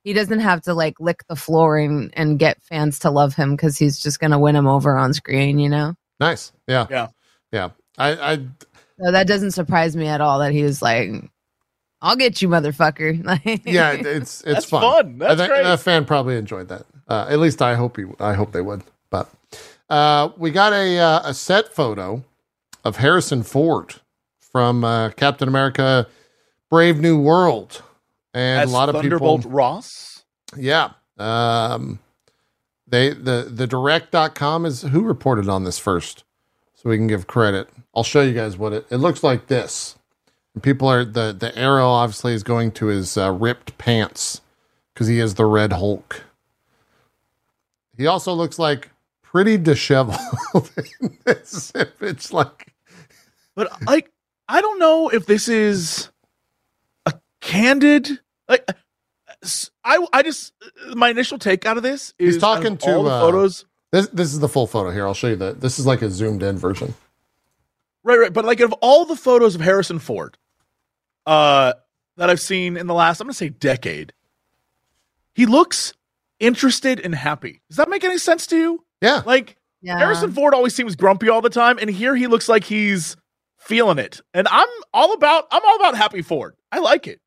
[0.05, 3.53] he doesn't have to like lick the floor and, and get fans to love him
[3.57, 5.95] because he's just gonna win them over on screen, you know.
[6.21, 6.53] Nice.
[6.69, 6.87] Yeah.
[6.91, 7.09] Yeah.
[7.53, 7.71] Yeah.
[7.99, 8.37] I, I
[9.01, 11.11] So that doesn't surprise me at all that he was like,
[12.01, 14.83] "I'll get you, motherfucker." Like, yeah, it's it's That's fun.
[14.83, 15.19] fun.
[15.19, 15.63] That's I think great.
[15.65, 16.85] that fan probably enjoyed that.
[17.09, 18.05] Uh, at least I hope he.
[18.21, 18.83] I hope they would.
[19.11, 19.29] But
[19.91, 22.25] uh, we got a uh, a set photo
[22.85, 23.97] of Harrison Ford
[24.53, 26.07] from uh, Captain America:
[26.71, 27.83] Brave New World,
[28.35, 29.51] and As a lot of Thunderbolt people.
[29.51, 30.25] Ross.
[30.57, 30.91] Yeah.
[31.19, 31.99] Um,
[32.87, 36.25] they the the direct.com is who reported on this first,
[36.75, 37.69] so we can give credit.
[37.95, 39.47] I'll show you guys what it it looks like.
[39.47, 39.97] This
[40.55, 44.43] and people are the the arrow obviously is going to his uh, ripped pants
[44.93, 46.25] because he is the Red Hulk.
[47.97, 48.91] He also looks like
[49.23, 50.19] pretty disheveled
[51.01, 52.33] in this image.
[52.33, 52.75] Like,
[53.55, 54.11] But like,
[54.49, 56.11] I don't know if this is
[57.07, 58.21] a candid.
[58.49, 58.69] Like,
[59.85, 60.53] I I just
[60.95, 63.21] my initial take out of this is He's talking out of all to, the uh,
[63.21, 63.65] photos.
[63.91, 65.07] this this is the full photo here.
[65.07, 65.61] I'll show you that.
[65.61, 66.95] This is like a zoomed in version.
[68.05, 68.33] Right, right.
[68.33, 70.37] But like, of all the photos of Harrison Ford,
[71.25, 71.75] uh,
[72.17, 74.13] that I've seen in the last, I'm gonna say decade,
[75.35, 75.95] he looks
[76.41, 77.63] interested and happy.
[77.69, 78.85] Does that make any sense to you?
[79.01, 79.23] Yeah.
[79.25, 79.99] Like, yeah.
[79.99, 83.17] Harrison Ford always seems grumpy all the time, and here he looks like he's
[83.65, 84.21] feeling it.
[84.35, 86.55] And I'm all about I'm all about happy Ford.
[86.71, 87.21] I like it.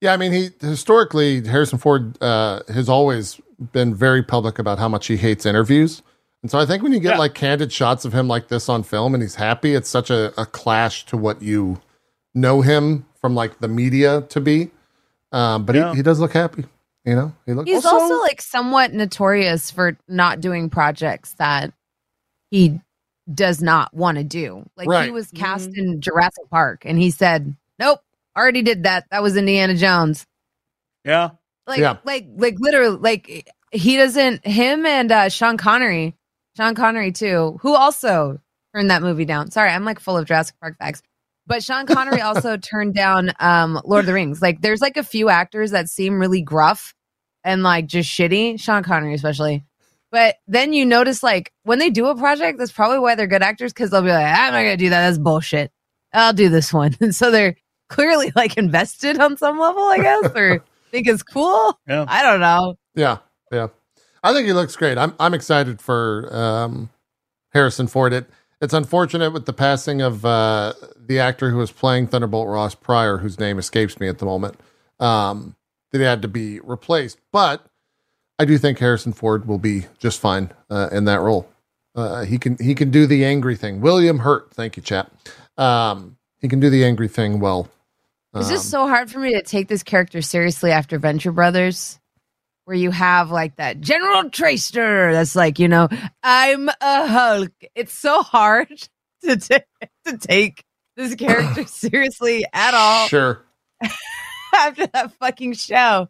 [0.00, 3.40] Yeah, I mean, he historically Harrison Ford uh, has always
[3.72, 6.02] been very public about how much he hates interviews.
[6.42, 7.18] And so I think when you get Yeah.
[7.18, 10.32] like candid shots of him like this on film and he's happy, it's such a,
[10.40, 11.80] a clash to what you
[12.34, 14.72] know him from like the media to be.
[15.30, 15.90] Um, but Yeah.
[15.90, 16.64] he, he does look happy.
[17.04, 21.72] You know, he looks He's also, like somewhat notorious for not doing projects that
[22.50, 22.80] he
[23.34, 24.64] does not want to do.
[24.76, 28.00] Like he was cast in Jurassic Park and he said, Nope,
[28.36, 29.06] already did that.
[29.10, 30.26] That was Indiana Jones.
[31.04, 31.30] Yeah.
[31.66, 31.98] Like Yeah.
[32.04, 36.14] like like literally like he doesn't him and uh Sean Connery,
[36.56, 38.38] Sean Connery too, who also
[38.74, 39.50] turned that movie down.
[39.50, 41.02] Sorry, I'm like full of Jurassic Park facts.
[41.46, 44.42] But Sean Connery also turned down um Lord of the Rings.
[44.42, 46.94] Like there's like a few actors that seem really gruff
[47.44, 49.64] and like just shitty, Sean Connery especially.
[50.12, 53.42] But then you notice like when they do a project, that's probably why they're good
[53.42, 55.06] actors because they'll be like, I'm not gonna do that.
[55.06, 55.72] That's bullshit.
[56.12, 56.94] I'll do this one.
[57.00, 57.56] And so they're
[57.88, 61.78] clearly like invested on some level, I guess, or think it's cool.
[61.88, 62.04] Yeah.
[62.06, 62.76] I don't know.
[62.94, 63.18] Yeah,
[63.50, 63.68] yeah.
[64.22, 64.98] I think he looks great.
[64.98, 66.90] I'm I'm excited for um,
[67.54, 68.12] Harrison Ford.
[68.12, 68.28] It
[68.60, 73.16] it's unfortunate with the passing of uh, the actor who was playing Thunderbolt Ross prior,
[73.16, 74.60] whose name escapes me at the moment.
[75.00, 75.56] Um,
[75.90, 77.66] that he had to be replaced, but
[78.42, 81.48] I do think Harrison Ford will be just fine uh, in that role.
[81.94, 83.80] Uh, he can he can do the angry thing.
[83.80, 85.12] William Hurt, thank you, chap.
[85.56, 87.68] Um, he can do the angry thing well.
[88.34, 92.00] It's just Um, so hard for me to take this character seriously after Venture Brothers,
[92.64, 95.88] where you have like that General Tracer that's like, you know,
[96.24, 97.52] I'm a Hulk.
[97.76, 98.70] It's so hard
[99.22, 100.64] to, ta- to take
[100.96, 103.44] this character seriously at all sure.
[104.56, 106.08] after that fucking show.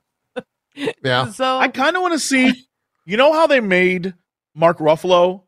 [0.74, 1.30] Yeah.
[1.30, 2.66] So I kind of want to see.
[3.04, 4.14] You know how they made
[4.54, 5.42] Mark Ruffalo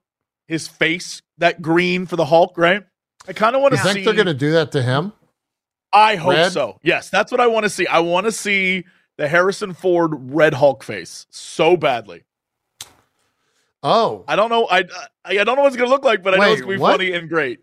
[0.49, 2.83] his face that green for the Hulk, right?
[3.29, 5.13] I kind of want You to think they're going to do that to him?
[5.93, 6.53] I hope Red?
[6.53, 6.79] so.
[6.83, 7.87] Yes, that's what I want to see.
[7.87, 8.85] I want to see
[9.17, 12.25] the Harrison Ford Red Hulk face so badly.
[13.83, 14.67] Oh, I don't know.
[14.67, 14.85] I
[15.25, 16.81] I, I don't know what it's gonna look like, but I know it's gonna be
[16.81, 16.93] what?
[16.93, 17.61] funny and great.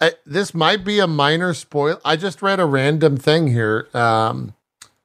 [0.00, 1.98] I, this might be a minor spoil.
[2.04, 3.88] I just read a random thing here.
[3.94, 4.54] Um,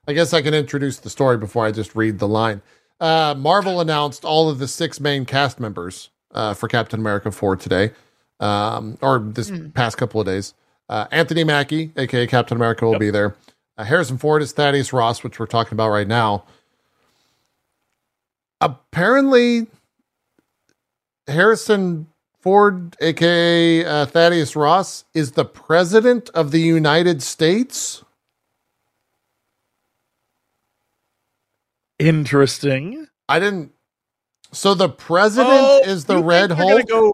[0.09, 2.63] I guess I can introduce the story before I just read the line.
[2.99, 7.55] Uh, Marvel announced all of the six main cast members uh, for Captain America 4
[7.57, 7.91] today,
[8.39, 9.69] um, or this Hmm.
[9.69, 10.55] past couple of days.
[10.89, 12.99] Uh, Anthony Mackie, aka Captain America, will Yep.
[12.99, 13.35] be there.
[13.77, 16.43] Uh, Harrison Ford is Thaddeus Ross, which we're talking about right now.
[18.61, 19.67] Apparently,
[21.27, 22.07] Harrison
[22.41, 28.03] Ford, aka uh, Thaddeus Ross, is the president of the United States.
[31.99, 33.07] Interesting.
[33.27, 33.71] I didn't.
[34.51, 36.87] So the president Oh, is the Red Hulk.
[36.87, 37.13] Go,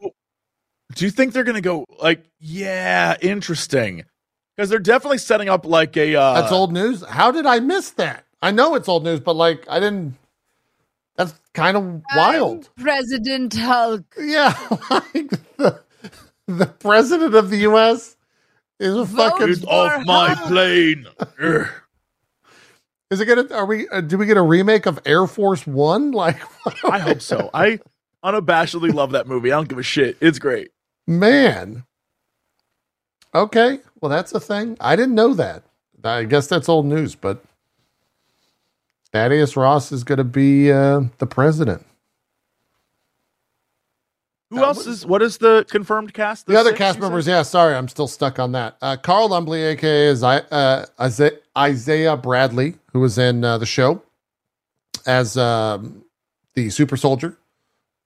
[0.93, 2.24] do you think they're gonna go like?
[2.39, 4.06] Yeah, interesting.
[4.56, 6.15] Because they're definitely setting up like a.
[6.15, 7.04] Uh, That's old news.
[7.04, 8.24] How did I miss that?
[8.41, 10.15] I know it's old news, but like I didn't.
[11.17, 12.69] That's kind of wild.
[12.78, 14.04] I'm President Hulk.
[14.19, 14.54] Yeah,
[14.89, 15.82] like the,
[16.48, 18.15] the president of the U.S.
[18.80, 19.48] is a Vote fucking.
[19.56, 20.48] Get off my Hulk.
[20.50, 21.06] plane.
[23.12, 23.54] Is it gonna?
[23.54, 23.88] Are we?
[23.89, 26.12] Uh, do we get a remake of Air Force One?
[26.15, 26.38] Like,
[26.84, 27.50] I hope so.
[27.54, 27.80] I
[28.24, 29.52] unabashedly love that movie.
[29.52, 30.18] I don't give a shit.
[30.22, 30.72] It's great.
[31.06, 31.84] Man.
[33.34, 33.80] Okay.
[34.02, 34.78] Well, that's a thing.
[34.80, 35.63] I didn't know that.
[36.04, 37.44] I guess that's old news, but
[39.12, 41.86] Thaddeus Ross is going to be uh, the president.
[44.56, 45.06] Who else is?
[45.06, 46.48] What is the confirmed cast?
[46.48, 47.08] The, other six, cast you said?
[47.08, 48.78] members, yeah, sorry, I'm still stuck on that.
[48.82, 54.02] Uh, Carl Lumbly, aka uh, Isaiah- Isaiah Bradley, who was in uh, the show
[55.06, 56.04] as um,
[56.54, 57.38] the super soldier.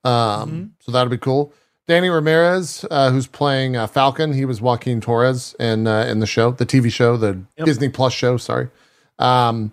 [0.04, 0.70] Um, Mhm.
[0.80, 1.54] So that'll be cool.
[1.88, 6.28] Danny Ramirez, uh, who's playing uh, Falcon, he was Joaquin Torres in uh, in the
[6.28, 7.66] show, the TV show, the Yep.
[7.66, 8.38] Disney Plus show.
[8.38, 8.70] Sorry.
[9.18, 9.72] Um,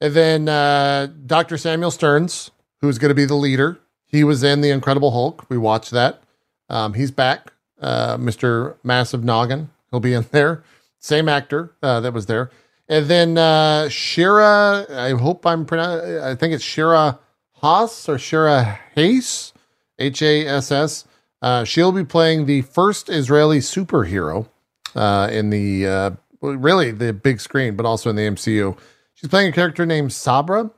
[0.00, 1.56] and then uh, Dr.
[1.56, 3.78] Samuel Stearns, who's going to be the leader.
[4.12, 5.46] He was in The Incredible Hulk.
[5.48, 6.22] We watched that.
[6.68, 7.52] Um, he's back.
[7.80, 8.76] Uh, Mr.
[8.84, 9.70] Massive Noggin.
[9.90, 10.62] He'll be in there.
[11.00, 12.50] Same actor uh, that was there.
[12.88, 17.18] And then uh, Shira, I hope I'm pronouncing, I think it's Shira
[17.54, 19.52] Haas or Shira Haas,
[19.98, 21.04] H A S S.
[21.40, 24.48] Uh, she'll be playing the first Israeli superhero
[24.94, 28.76] uh, in the, uh, really the big screen, but also in the MCU.
[29.14, 30.70] She's playing a character named Sabra.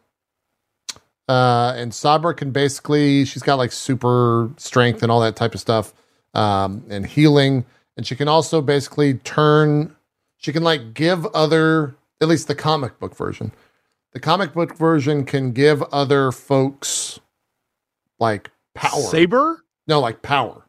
[1.28, 5.60] Uh, and Sabra can basically, she's got like super strength and all that type of
[5.60, 5.94] stuff,
[6.34, 7.64] um, and healing.
[7.96, 9.94] And she can also basically turn,
[10.36, 13.52] she can like give other, at least the comic book version.
[14.12, 17.18] The comic book version can give other folks
[18.18, 19.00] like power.
[19.00, 19.64] Saber.
[19.86, 20.64] No, like power.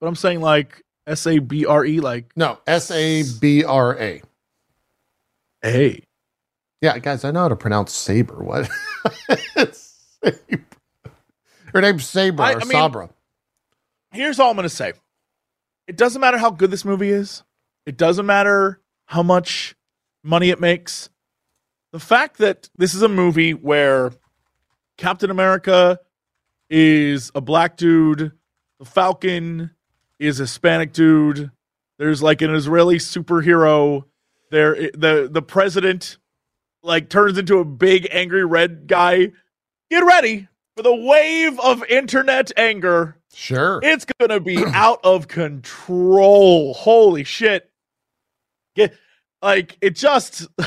[0.00, 3.98] But I'm saying like S A B R E, like No, S A B R
[3.98, 4.22] A.
[5.64, 6.02] A.
[6.80, 8.42] Yeah, guys, I know how to pronounce saber.
[8.42, 8.68] What?
[9.56, 9.94] it's
[11.72, 13.10] Her name's Saber I- or I mean- Sabra.
[14.12, 14.94] Here's all I'm gonna say.
[15.86, 17.42] It doesn't matter how good this movie is.
[17.84, 19.74] It doesn't matter how much
[20.24, 21.10] money it makes.
[21.92, 24.12] The fact that this is a movie where
[24.96, 26.00] Captain America
[26.70, 28.32] is a black dude,
[28.78, 29.70] the Falcon
[30.18, 31.50] is a Hispanic dude.
[31.98, 34.04] There's like an Israeli superhero.
[34.50, 36.16] There, the the president
[36.86, 39.32] like turns into a big angry red guy.
[39.90, 43.80] Get ready for the wave of internet anger Sure.
[43.82, 46.72] it's gonna be out of control.
[46.74, 47.70] Holy shit!
[48.74, 48.94] Get
[49.42, 50.46] like it just.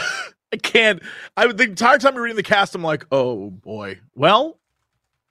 [0.52, 1.02] I can't.
[1.38, 4.00] I the entire time you're reading the cast, I'm like, oh boy.
[4.16, 4.60] Well,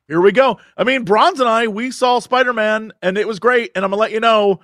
[0.07, 0.59] here we go.
[0.77, 3.72] I mean, Bronze and I, we saw Spider Man, and it was great.
[3.74, 4.61] And I'm gonna let you know,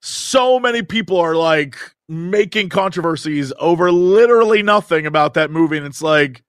[0.00, 1.76] so many people are like
[2.08, 6.42] making controversies over literally nothing about that movie, and it's like.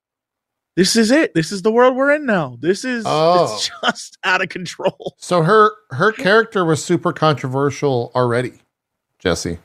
[0.76, 1.34] This is it.
[1.34, 2.56] This is the world we're in now.
[2.60, 3.46] This is Oh.
[3.46, 5.16] it's just out of control.
[5.18, 8.62] So her her character was super controversial already,
[9.18, 9.58] Jesse.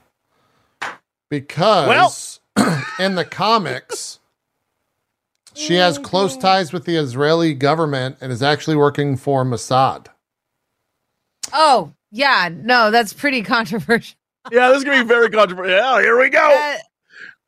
[1.29, 2.41] Because
[2.99, 4.21] in the comics,
[5.55, 6.05] she has mm-hmm.
[6.05, 10.07] close ties with the Israeli government and is actually working for Mossad.
[11.53, 12.49] Oh, yeah.
[12.53, 14.17] No, that's pretty controversial.
[14.51, 15.77] Yeah, this is gonna be very controversial.
[15.77, 16.75] Yeah, here we go.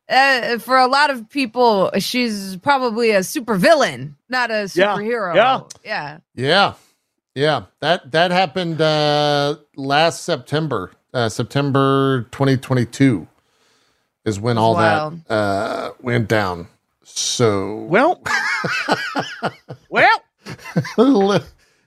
[0.09, 5.35] Uh, uh, for a lot of people, she's probably a super villain, not a superhero.
[5.35, 5.61] yeah.
[5.83, 6.17] Yeah.
[6.35, 6.73] Yeah.
[7.33, 7.63] Yeah.
[7.81, 10.91] That that happened uh last September.
[11.13, 13.27] Uh September 2022
[14.25, 15.19] is when all wild.
[15.27, 16.67] that uh went down.
[17.03, 18.21] So Well,
[19.89, 20.21] well,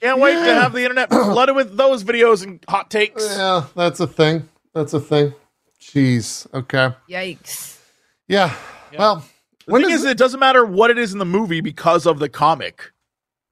[0.01, 3.25] can't wait to have the internet flooded with those videos and hot takes.
[3.37, 4.49] Yeah, that's a thing.
[4.79, 5.35] That's a thing.
[5.81, 6.47] Jeez.
[6.55, 6.95] Okay.
[7.11, 7.81] Yikes.
[8.29, 8.55] Yeah.
[8.93, 8.99] Yeah.
[9.01, 9.25] Well,
[9.67, 12.07] The when thing is is, it doesn't matter what it is in the movie because
[12.07, 12.93] of the comic,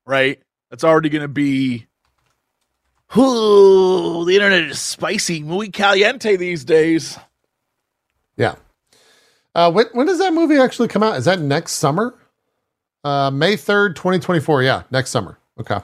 [0.07, 0.41] right?
[0.71, 1.87] That's already going to be.
[3.17, 7.19] Ooh, the internet is spicy, muy caliente these days.
[8.37, 8.55] yeah.
[9.55, 11.17] Uh, when when does that movie actually come out?
[11.17, 12.15] Is that next summer?
[13.03, 14.63] Uh, May third, twenty twenty four.
[14.63, 15.39] Yeah, next summer.
[15.59, 15.79] Okay,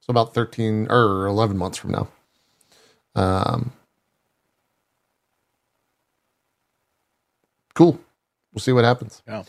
[0.00, 2.08] so about thirteen or eleven months from now.
[3.14, 3.72] Um,
[7.74, 7.98] cool.
[8.52, 9.22] We'll see what happens.
[9.26, 9.42] Yeah.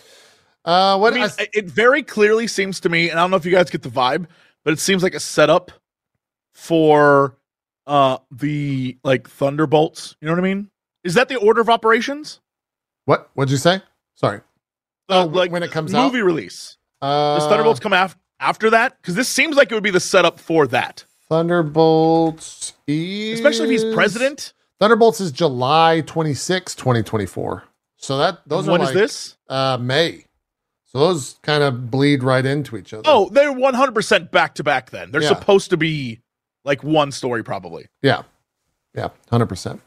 [0.64, 3.38] Uh, what I mean, I- it- very clearly seems to me, and I don't know
[3.38, 4.26] if you guys get the vibe,
[4.64, 5.72] but it seems like a setup
[6.54, 7.38] for
[7.88, 10.16] uh the like Thunderbolts.
[10.22, 10.70] You know what I mean?
[11.04, 12.40] Is that the order of operations?
[13.06, 13.30] what?
[13.36, 13.82] What'd you say?
[14.16, 14.40] Sorry.
[15.08, 16.06] Uh, Oh, when it comes out?
[16.12, 16.78] movie release.
[17.00, 19.00] Uh, Does Thunderbolts come af- after that?
[19.00, 23.82] Because this seems like it would be the setup for that, Thunderbolts, is, especially if
[23.84, 24.54] he's president.
[24.80, 27.64] Thunderbolts is July 26, 2024.
[28.06, 29.36] So that those When are is like, this?
[29.50, 30.26] Uh, May.
[30.86, 33.04] So those kind of bleed right into each other.
[33.06, 34.92] Oh, they're one hundred percent back to back.
[34.92, 35.30] Then they're Yeah.
[35.30, 36.22] supposed to be
[36.64, 37.88] like one story, probably.
[38.02, 38.22] yeah,
[38.94, 39.82] yeah, hundred percent.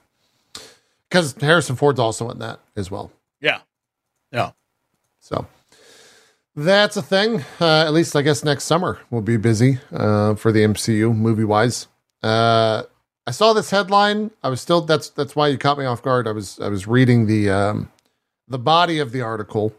[1.08, 3.10] Because Harrison Ford's also in that as well.
[3.40, 3.60] Yeah,
[4.32, 4.50] yeah.
[5.20, 5.46] So
[6.56, 7.44] that's a thing.
[7.60, 11.44] Uh, at least I guess next summer we'll be busy uh, for the MCU movie
[11.44, 11.86] wise.
[12.22, 12.82] Uh,
[13.26, 14.30] I saw this headline.
[14.42, 16.26] I was still that's that's why you caught me off guard.
[16.26, 17.90] I was I was reading the um,
[18.48, 19.74] the body of the article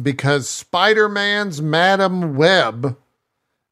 [0.00, 2.96] because Spider Man's Madame Web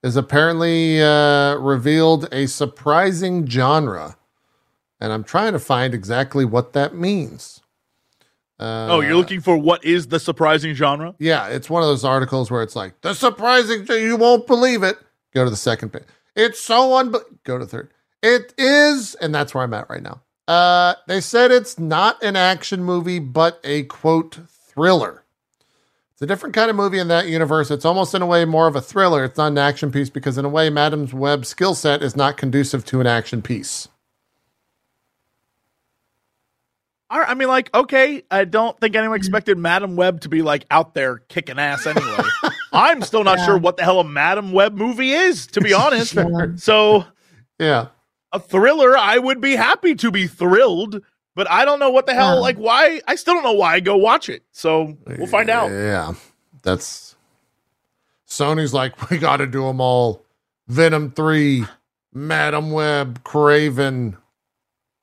[0.02, 4.16] is apparently uh, revealed a surprising genre,
[5.00, 7.60] and I'm trying to find exactly what that means.
[8.58, 11.14] Uh, oh, you're looking for what is the surprising genre?
[11.18, 14.82] yeah, it's one of those articles where it's like the surprising thing you won't believe
[14.82, 14.98] it.
[15.32, 16.02] Go to the second page.
[16.36, 17.90] It's so unbe- go to the third.
[18.22, 20.20] It is, and that's where I'm at right now.
[20.50, 25.24] Uh, they said it's not an action movie, but a quote thriller.
[26.12, 27.70] It's a different kind of movie in that universe.
[27.70, 29.22] It's almost in a way more of a thriller.
[29.24, 32.36] It's not an action piece because in a way, Madam's Web's skill set is not
[32.36, 33.86] conducive to an action piece.
[37.08, 40.66] I I mean, like, okay, I don't think anyone expected Madame Web to be like
[40.68, 42.28] out there kicking ass anyway.
[42.72, 43.46] I'm still not Yeah.
[43.46, 46.14] sure what the hell a Madame Web movie is, to be honest.
[46.14, 46.46] Yeah.
[46.56, 47.04] So,
[47.60, 47.86] Yeah.
[48.32, 51.02] A thriller, I would be happy to be thrilled,
[51.34, 53.00] but I don't know what the hell, like, why.
[53.08, 54.42] I still don't know why I go watch it.
[54.52, 55.70] So, we'll find out.
[55.70, 56.14] Yeah,
[56.62, 57.16] that's
[58.28, 60.24] Sony's like we got to do them all.
[60.68, 61.64] Venom three,
[62.14, 64.16] Madame Web, Kraven.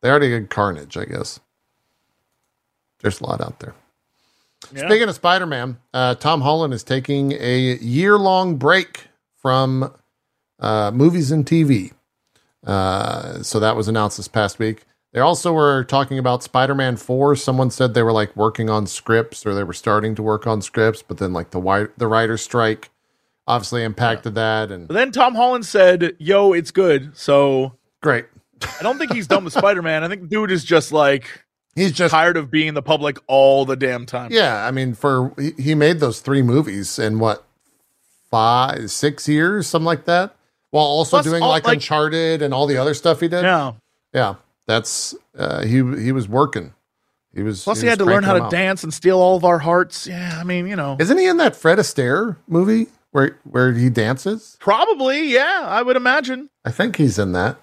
[0.02, 1.40] They already did Carnage, I guess.
[3.00, 3.76] There's a lot out there.
[4.74, 4.88] Yeah.
[4.88, 9.08] Speaking of Spider Man, uh, Tom Holland is taking a year long break
[9.42, 9.94] from
[10.60, 11.92] uh, movies and TV.
[12.68, 14.84] Uh, so that was announced this past week.
[15.14, 17.36] They also were talking about Spider Man 4.
[17.38, 20.62] Someone said they were like working on scripts or they were starting to work on
[20.62, 22.90] scripts, but then like the wi- the writer's strike
[23.48, 24.70] obviously impacted that.
[24.72, 28.26] And But then Tom Holland said, "Yo, it's good." So great.
[28.62, 30.04] I don't think he's done with Spider Man.
[30.04, 31.46] I think dude is just like
[31.78, 34.32] He's just tired of being in the public all the damn time.
[34.32, 37.46] Yeah, I mean, for he, he made those three movies in what
[38.32, 40.36] five, six years, something like that,
[40.72, 43.44] while also Plus doing all- like, like- Uncharted and all the other stuff he did.
[43.44, 43.74] yeah.
[44.14, 44.36] Yeah,
[44.68, 46.74] that's uh, he he was working.
[47.36, 47.64] He was.
[47.64, 48.52] Plus, he, was had to learn how to out.
[48.52, 50.08] dance and steal all of our hearts.
[50.08, 53.90] Yeah, I mean, you know, Isn't he in that Fred Astaire movie where where he
[53.90, 54.58] dances?
[54.60, 55.28] probably.
[55.28, 56.50] Yeah, I would imagine.
[56.66, 57.58] I think he's in that.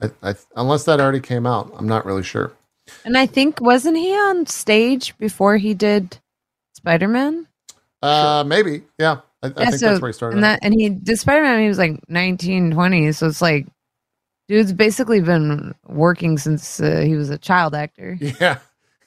[0.00, 2.52] I, I, unless that already came out, I'm not really sure.
[3.04, 6.18] And I think wasn't he on stage before he did
[6.74, 7.48] Spider Man?
[8.02, 8.82] Uh, maybe.
[8.98, 9.18] Yeah,
[9.56, 10.36] I, I think that's where he started.
[10.36, 11.60] And that and he did Spider Man.
[11.60, 13.12] He was like 19, 20.
[13.12, 13.66] So it's like,
[14.48, 18.18] dude's basically been working since uh, he was a child actor.
[18.40, 18.58] Yeah,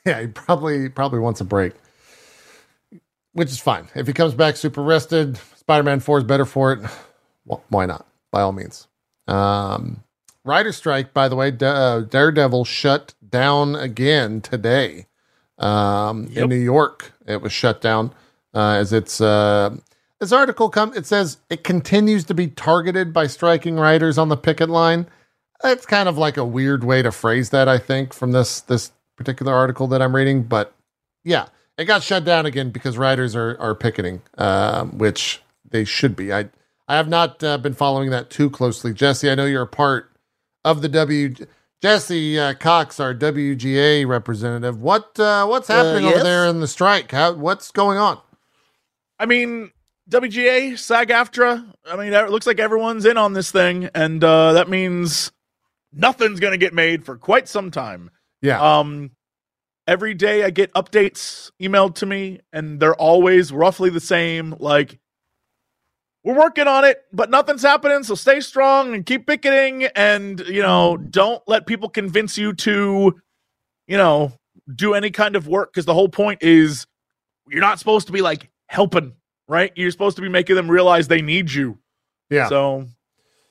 [0.05, 1.73] yeah, he probably probably wants a break,
[3.33, 3.87] which is fine.
[3.95, 6.79] If he comes back super rested, Spider Man Four is better for it.
[7.45, 8.05] Well, why not?
[8.31, 8.87] By all means.
[9.27, 10.03] Um,
[10.45, 15.05] Writer strike, by the way, Da- uh, Daredevil shut down again today
[15.59, 16.43] um, Yep.
[16.43, 17.11] in New York.
[17.27, 18.13] It was shut down
[18.53, 19.19] uh, as it's.
[19.21, 19.75] Uh,
[20.19, 20.93] this article come.
[20.95, 25.07] It says it continues to be targeted by striking writers on the picket line.
[25.63, 28.91] It's kind of like a weird way to phrase that, I think, from this this
[29.15, 30.43] particular article that I'm reading.
[30.43, 30.73] But
[31.23, 36.15] yeah, it got shut down again because writers are are picketing, um, which they should
[36.15, 36.33] be.
[36.33, 36.49] I
[36.87, 39.29] I have not uh, been following that too closely, Jesse.
[39.29, 40.11] I know you're a part
[40.65, 41.35] of the W.
[41.81, 44.81] Jesse uh, Cox, our WGA representative.
[44.81, 46.23] What uh, what's happening over yes?
[46.23, 47.11] there in the strike?
[47.11, 48.19] How what's going on?
[49.17, 49.71] I mean,
[50.09, 51.73] WGA, SAG AFTRA.
[51.85, 55.31] I mean, it looks like everyone's in on this thing, and uh, that means
[55.93, 58.09] nothing's going to get made for quite some time.
[58.41, 59.11] Yeah, Um,
[59.87, 64.55] every day I get updates emailed to me, and they're always roughly the same.
[64.59, 64.97] Like,
[66.23, 68.03] we're working on it, but nothing's happening.
[68.03, 73.19] So stay strong and keep picketing, and you know, don't let people convince you to,
[73.87, 74.33] you know,
[74.73, 76.85] do any kind of work because the whole point is
[77.47, 79.13] you're not supposed to be like helping,
[79.49, 79.73] right?
[79.75, 81.77] You're supposed to be making them realize they need you.
[82.29, 82.85] yeah, So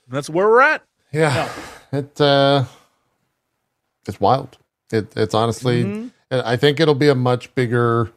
[0.08, 0.82] that's where we're at.
[1.12, 1.50] yeah.
[1.92, 2.64] It uh,
[4.06, 4.56] it's wild.
[4.92, 5.84] It it's honestly.
[5.84, 6.10] Mhm.
[6.30, 8.10] And I think it'll be a much bigger,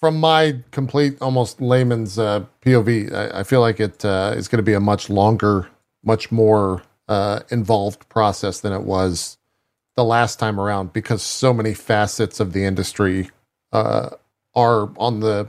[0.00, 3.12] from my complete, almost layman's uh, POV.
[3.12, 5.68] I, I feel like it uh, is going to be a much longer,
[6.02, 9.36] much more uh, involved process than it was
[9.96, 13.28] the last time around because so many facets of the industry
[13.72, 14.08] uh,
[14.54, 15.46] are on the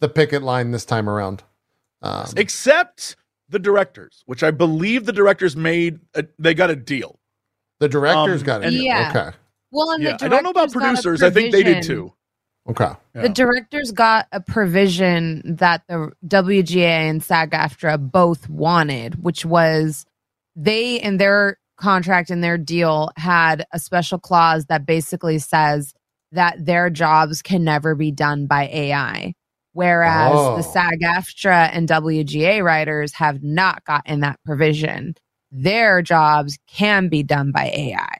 [0.00, 1.42] the picket line this time around.
[2.02, 3.16] Um, except
[3.48, 6.00] the directors, which I believe the directors made.
[6.14, 7.18] A, they got a deal.
[7.80, 8.66] the directors um, got it.
[8.68, 9.10] and- Yeah.
[9.14, 9.36] Okay.
[9.70, 11.22] Well, and Yeah, the I don't know about directors got a producers.
[11.22, 12.12] I think they did too.
[12.68, 12.90] Okay.
[13.14, 13.22] Yeah.
[13.22, 20.04] The directors got a provision that the WGA and SAG AFTRA both wanted, which was
[20.54, 25.94] they in their contract and their deal had a special clause that basically says
[26.32, 29.34] that their jobs can never be done by AI.
[29.78, 30.56] Whereas Oh.
[30.56, 35.14] the SAG AFTRA and WGA writers have not gotten that provision.
[35.52, 38.16] Their jobs can be done by AI.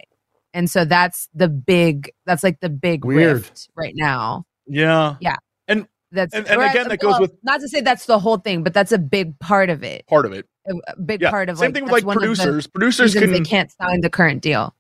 [0.55, 3.39] And so that's the big, that's like the big Weird.
[3.39, 4.45] rift right now.
[4.69, 5.17] Yeah.
[5.21, 5.35] Yeah.
[5.67, 8.63] And that's And- and again, that goes with- not to say that's the whole thing,
[8.63, 10.07] but that's a big part of it.
[10.07, 10.47] Part of it.
[10.71, 11.31] A, a big Yeah.
[11.31, 12.69] part of Same like, thing with like one of the producers.
[12.69, 14.77] Producers can they can't sign the current deal.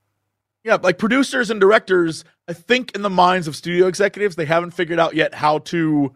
[0.62, 4.71] Yeah, like producers and directors, I think in the minds of studio executives, they haven't
[4.71, 6.14] figured out yet how to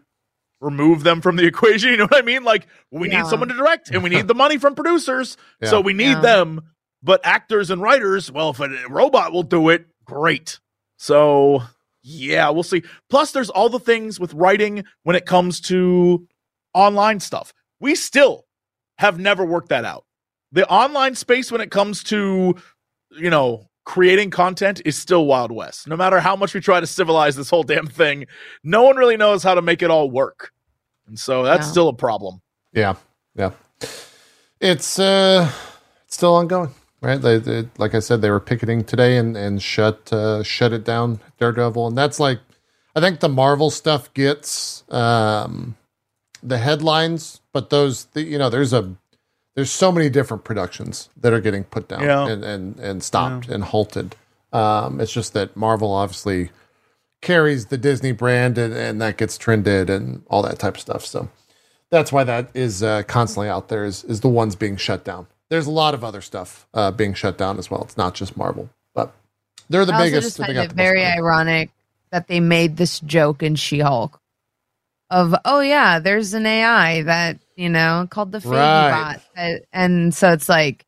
[0.63, 1.89] remove them from the equation.
[1.91, 2.43] You know what I mean?
[2.43, 3.21] Like we Yeah.
[3.21, 5.37] need someone to direct and we need the money from producers.
[5.61, 5.69] Yeah.
[5.69, 6.21] So we need Yeah.
[6.21, 6.61] them.
[7.03, 10.59] But actors and writers, well, if a robot will do it, great.
[10.97, 11.63] So
[12.01, 12.83] yeah, we'll see.
[13.09, 16.27] Plus, there's all the things with writing when it comes to
[16.73, 17.53] online stuff.
[17.79, 18.45] We still
[18.97, 20.05] have never worked that out.
[20.51, 22.55] The online space when it comes to,
[23.11, 25.87] you know, creating content is still Wild West.
[25.87, 28.27] No matter how much we try to civilize this whole damn thing,
[28.63, 30.51] no one really knows how to make it all work.
[31.07, 31.71] And so that's No.
[31.71, 32.41] still a problem.
[32.73, 32.95] Yeah,
[33.35, 33.51] yeah.
[34.59, 35.49] It's uh,
[36.05, 37.21] it's still ongoing, right?
[37.21, 40.83] They, they, like I said, they were picketing today and and shut uh, shut it
[40.85, 42.39] down, Daredevil, and that's like,
[42.95, 45.75] I think the Marvel stuff gets um,
[46.41, 48.95] the headlines, but those, the, you know, there's a
[49.55, 52.27] there's so many different productions that are getting put down Yeah.
[52.27, 54.15] and and and stopped and halted.
[54.53, 56.51] Um, it's just that Marvel obviously
[57.23, 61.05] carries the Disney brand and, and that gets trended and all that type of stuff.
[61.05, 61.29] So
[61.89, 65.25] that's why that is uh, constantly out there is, is the ones being shut down.
[65.49, 67.81] There's a lot of other stuff uh, being shut down as well.
[67.83, 69.13] It's not just Marvel, but
[69.69, 70.27] they're the I biggest.
[70.27, 71.71] just find it very ironic
[72.11, 74.19] that they made this joke in She-Hulk
[75.09, 78.89] of, oh yeah, there's an AI that you know, called the Feige Right.
[79.35, 79.61] bot.
[79.71, 80.85] And so it's like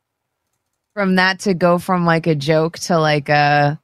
[0.93, 3.79] from that to go from like a joke to like a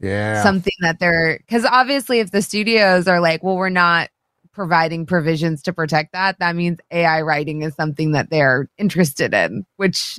[0.00, 0.42] Yeah.
[0.42, 4.10] something that they're because obviously if the studios are like, well, we're not
[4.52, 9.64] providing provisions to protect that, that means AI writing is something that they're interested in,
[9.76, 10.18] which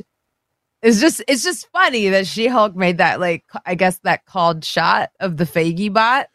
[0.81, 4.63] is just it's just funny that She Hulk made that like I guess that called
[4.65, 6.27] shot of the Feige bot.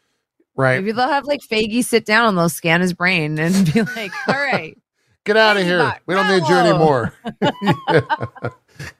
[0.55, 0.75] right.
[0.79, 4.11] Maybe they'll have like Feige sit down and they'll scan his brain and be like,
[4.27, 4.77] all right.
[5.25, 5.79] Get out of here.
[5.79, 6.59] bot, We don't need you go.
[6.65, 7.13] anymore.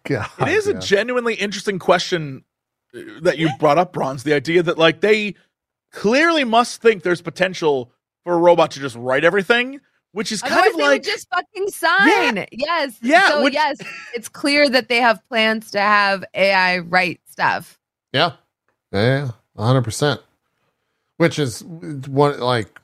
[0.03, 0.73] God, It is yeah.
[0.75, 2.43] a genuinely interesting question
[3.21, 4.23] that you brought up, Bronze.
[4.23, 5.35] The idea that like they
[5.91, 7.91] clearly must think there's potential
[8.23, 9.79] for a robot to just write everything,
[10.11, 12.45] which is kind Otherwise, of they like just fucking sign.
[12.51, 12.97] Yes.
[13.01, 13.77] Yeah, So which- yes,
[14.13, 17.79] it's clear that they have plans to have AI write stuff.
[18.13, 18.33] Yeah.
[18.91, 19.31] Yeah.
[19.57, 20.21] hundred percent.
[21.17, 22.79] Which is one like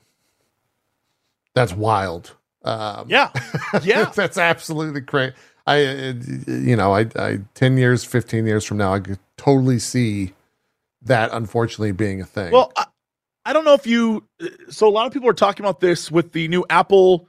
[1.54, 2.34] that's wild.
[2.64, 3.30] Um, yeah,
[3.82, 4.04] yeah.
[4.14, 5.34] that's absolutely crazy.
[5.66, 9.18] I, uh, uh, you know, I, I, ten years, fifteen years from now, I could
[9.36, 10.32] totally see
[11.02, 11.30] that.
[11.32, 12.52] Unfortunately, being a thing.
[12.52, 12.86] Well, I,
[13.44, 14.24] I don't know if you.
[14.42, 17.28] Uh, so a lot of people are talking about this with the new Apple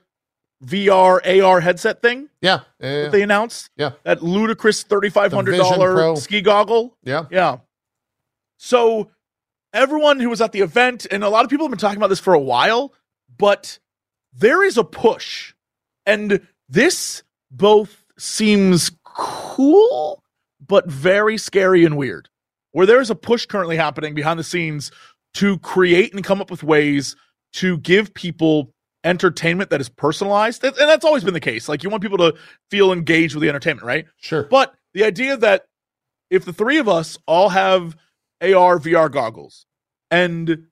[0.66, 3.70] VR AR headset thing yeah, yeah, that they announced.
[3.76, 3.92] Yeah.
[4.04, 5.96] that ludicrous thirty five hundred The Vision Pro.
[5.96, 6.98] dollar ski goggle.
[7.04, 7.26] yeah.
[7.30, 7.58] Yeah.
[8.58, 9.12] So
[9.74, 12.08] everyone who was at the event, and a lot of people have been talking about
[12.08, 12.94] this for a while,
[13.38, 13.80] but
[14.34, 15.54] there is a push.
[16.06, 20.24] And this both seems cool,
[20.66, 22.30] but very scary and weird.
[22.72, 24.92] Where there is a push currently happening behind the scenes
[25.36, 27.16] to create and come up with ways
[27.54, 30.64] to give people entertainment that is personalized.
[30.64, 31.70] And that's always been the case.
[31.70, 32.36] Like you want people to
[32.72, 34.06] feel engaged with the entertainment, right?
[34.18, 34.44] Sure.
[34.44, 35.66] But the idea that
[36.30, 37.96] if the three of us all have
[38.42, 39.66] AR, VR goggles,
[40.10, 40.66] and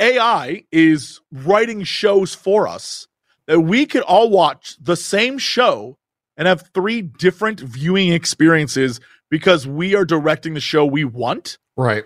[0.00, 3.06] AI is writing shows for us,
[3.46, 5.96] that we could all watch the same show
[6.36, 9.00] and have three different viewing experiences
[9.30, 11.58] because we are directing the show we want.
[11.76, 12.04] Right.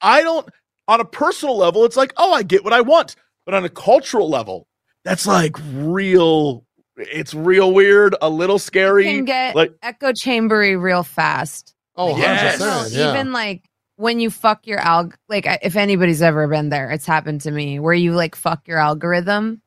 [0.00, 0.48] I don't,
[0.88, 3.16] on a personal level, it's like, oh, I get what I want.
[3.46, 4.66] But on a cultural level,
[5.04, 6.64] that's like real,
[6.96, 9.04] it's real weird, a little You scary.
[9.04, 11.74] can get like- echo chambery real fast.
[11.96, 12.58] Oh, Like, 100 Yes.
[12.60, 12.94] you know, percent.
[12.94, 13.10] Yeah.
[13.12, 13.64] Even like
[13.96, 17.78] when you fuck your alg, like if anybody's ever been there, it's happened to me
[17.78, 19.60] where you like fuck your algorithm.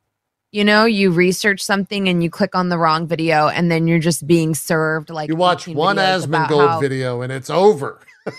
[0.51, 3.99] You know, you research something and you click on the wrong video, and then you're
[3.99, 7.99] just being served like you watch one Asmongold how- video and it's over.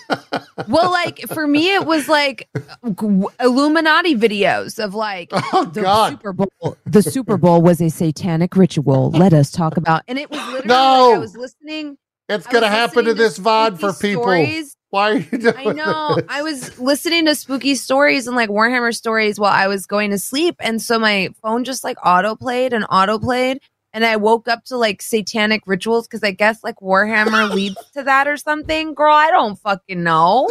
[0.67, 2.47] Well, like for me, it was like
[2.85, 6.11] g- Illuminati videos of like Oh the God.
[6.11, 6.77] Super Bowl.
[6.85, 9.11] The Super Bowl was a satanic ritual.
[9.11, 11.09] Let us talk about, and it was literally No.
[11.11, 11.97] like I was listening.
[12.29, 14.25] It's gonna happen to this VOD for people.
[14.25, 14.77] stories.
[14.91, 16.14] Why are you doing I know.
[16.16, 16.24] this?
[16.28, 20.18] I was listening to spooky stories and like Warhammer stories while I was going to
[20.18, 20.57] sleep.
[20.61, 23.61] And so my phone just like auto played and auto played.
[23.93, 28.03] And I woke up to like satanic rituals because I guess like Warhammer leads to
[28.05, 28.95] that or something.
[28.95, 30.51] Girl, I don't fucking know.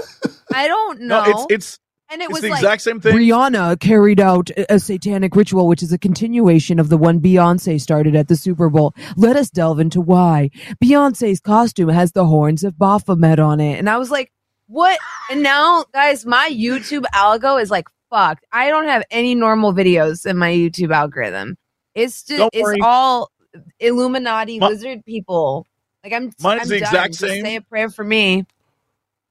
[0.53, 1.23] I don't know.
[1.25, 1.79] no, it's, it's,
[2.10, 3.16] and it it's was the like, exact same thing.
[3.16, 7.80] Rihanna carried out a a satanic ritual, which is a continuation of the one Beyonce
[7.82, 8.93] started at the Super Bowl.
[9.16, 10.49] Let us delve into why.
[10.84, 13.78] Beyonce's costume has the horns of Baphomet on it.
[13.80, 14.32] and I was like,
[14.68, 14.99] what?
[15.32, 18.45] And now, guys, my YouTube algo is like fucked.
[18.51, 21.58] I don't have any normal videos in my YouTube algorithm.
[21.95, 22.80] It's just, Don't it's worry.
[22.82, 23.32] all
[23.80, 25.66] Illuminati My- lizard people.
[26.03, 26.88] Like I'm, Mine's I'm the done.
[26.88, 27.43] exact Just same.
[27.43, 28.45] Say a prayer for me.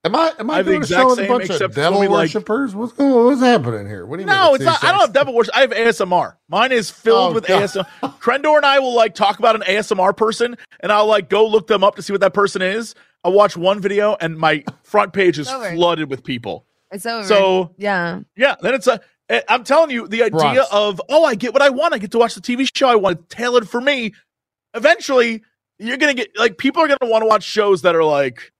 [0.06, 1.74] Am I am I I the doing a exact show with a same, bunch of
[1.74, 2.74] devil only, like- worshippers?
[2.74, 4.06] What's going what's happening here?
[4.06, 4.34] What do you mean?
[4.36, 4.82] no, it's not.
[4.82, 5.54] I don't have devil worship.
[5.56, 6.34] I have ASMR.
[6.48, 7.62] Mine is filled Oh, with God.
[7.62, 7.86] ASMR.
[8.20, 11.66] Krendor and I will like talk about an ASMR person, and I'll like go look
[11.66, 12.94] them up to see what that person is.
[13.24, 16.64] I'll watch one video, and my front page is flooded with people.
[16.92, 17.26] It's over.
[17.26, 19.00] So yeah, yeah, then it's a.
[19.28, 20.68] eh, I'm telling you, the idea Bronze.
[20.70, 21.92] of oh, I get what I want.
[21.94, 24.12] I get to watch the TV show I want tailored for me.
[24.74, 25.42] Eventually,
[25.78, 28.52] you're gonna get like people are gonna want to watch shows that are like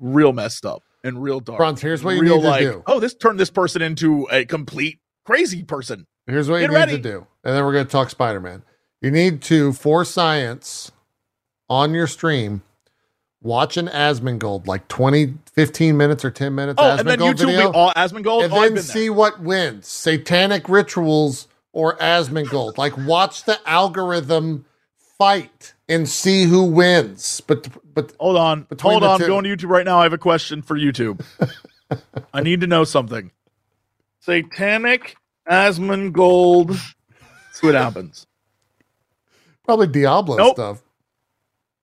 [0.00, 1.58] real messed up and real dark.
[1.58, 2.82] Bronze, here's what you real need to like, do.
[2.86, 6.06] oh, this turned this person into a complete crazy person.
[6.26, 6.92] Here's what you need ready.
[6.96, 7.26] to do.
[7.44, 8.62] And then we're going to talk Spider Man.
[9.00, 10.92] You need to, for science,
[11.68, 12.62] on your stream,
[13.42, 17.72] watch an Asmongold, like 20, 15 minutes or 10 minutes Oh, and then YouTube video.
[17.72, 18.44] all Asmongold.
[18.44, 22.76] and oh, then see what wins satanic rituals or Asmongold.
[22.76, 24.66] like, watch the algorithm
[25.18, 27.42] fight and see who wins.
[27.46, 28.12] But, but.
[28.18, 29.20] Hold on, hold on.
[29.20, 29.98] I'm Going to YouTube right now.
[29.98, 31.22] I have a question for YouTube.
[32.32, 33.30] I need to know something.
[34.20, 35.16] Satanic
[35.50, 36.76] Asmongold.
[37.52, 38.26] See what happens.
[39.64, 40.56] probably Diablo Nope.
[40.56, 40.82] stuff.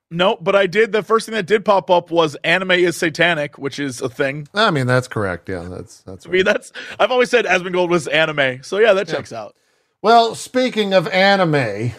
[0.09, 0.93] No, but I did.
[0.93, 4.47] The first thing that did pop up was anime is satanic, which is a thing.
[4.53, 5.49] I mean, that's correct.
[5.49, 9.09] Yeah, that's, that's I mean, that's I've always said Asmongold was anime, so yeah, that
[9.09, 9.15] Yeah.
[9.15, 9.53] checks out.
[10.01, 11.91] Well, speaking of anime,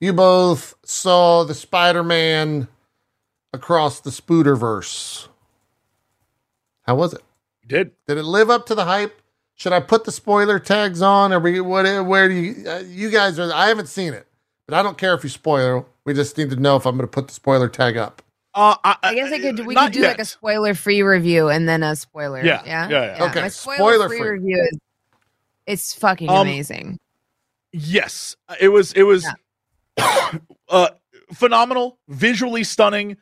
[0.00, 2.68] you both saw the Spider-Man
[3.52, 5.28] across the Spooderverse.
[6.82, 7.22] How was it?
[7.62, 7.92] You did.
[8.06, 9.20] Did it live up to the hype?
[9.54, 11.84] Should I put the spoiler tags on, or we, what?
[12.06, 12.68] Where do you?
[12.68, 13.52] Uh, you guys are.
[13.52, 14.26] I haven't seen it,
[14.66, 15.84] but I don't care if you spoiler.
[16.04, 18.22] We just need to know if I'm going to put the spoiler tag up.
[18.54, 19.66] Uh, I, I guess I could.
[19.66, 20.08] We could do yet.
[20.08, 22.42] like a spoiler-free review and then a spoiler.
[22.42, 23.24] Yeah, yeah, yeah, yeah.
[23.26, 24.16] Okay, My spoiler-free.
[24.16, 24.78] spoiler-free review is
[25.66, 26.98] it's fucking Um, amazing.
[27.72, 28.94] Yes, it was.
[28.94, 29.26] It was
[30.68, 30.90] uh,
[31.32, 33.16] phenomenal, visually stunning.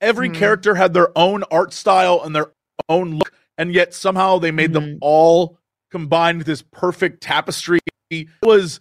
[0.00, 0.34] Every Mhm.
[0.34, 2.52] character had their own art style and their
[2.88, 4.98] own look, and yet somehow they made them Mhm.
[5.00, 5.58] all
[5.90, 7.80] combined this perfect tapestry.
[8.10, 8.80] It was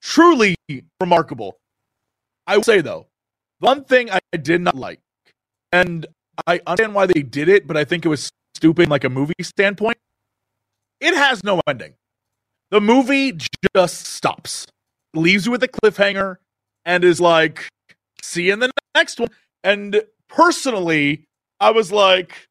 [0.00, 0.56] truly
[1.00, 1.58] remarkable.
[2.46, 3.06] I will say though,
[3.60, 5.00] one thing I did not like,
[5.70, 6.06] and
[6.46, 9.34] I understand why they did it, but I think it was stupid, like a movie
[9.42, 9.98] standpoint.
[11.00, 11.94] It has no ending.
[12.70, 13.38] The movie
[13.74, 14.66] just stops,
[15.14, 16.36] leaves you with a cliffhanger,
[16.84, 17.68] and is like,
[18.22, 19.30] "See you in the next one."
[19.62, 21.24] And personally,
[21.60, 22.48] I was like,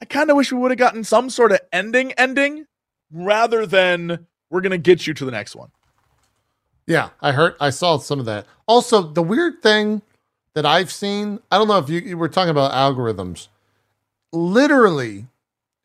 [0.00, 2.66] I kind of wish we would have gotten some sort of ending, ending,
[3.12, 5.70] rather than we're gonna get you to the next one.
[6.86, 7.54] Yeah, I heard.
[7.60, 8.46] I saw some of that.
[8.66, 10.02] Also, the weird thing
[10.54, 11.40] that I've seen.
[11.50, 13.48] I don't know if you, you were talking about algorithms.
[14.32, 15.26] Literally,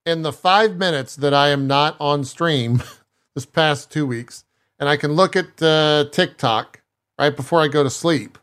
[0.06, 2.82] in the five minutes that I am not on stream
[3.36, 4.46] this past two weeks,
[4.80, 6.82] and I can look at uh, TikTok
[7.20, 8.38] right before I go to sleep.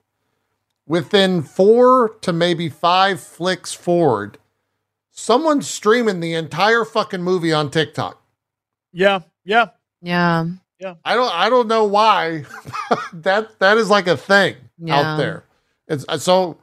[0.86, 4.38] Within four to maybe five flicks forward,
[5.10, 8.20] someone's streaming the entire fucking movie on TikTok.
[8.92, 9.68] Yeah, yeah.
[10.02, 10.46] Yeah,
[10.80, 10.94] yeah.
[11.04, 12.44] I don't I don't know why
[13.12, 15.12] that that is like a thing Yeah.
[15.12, 15.44] out there.
[15.86, 16.58] It's uh, so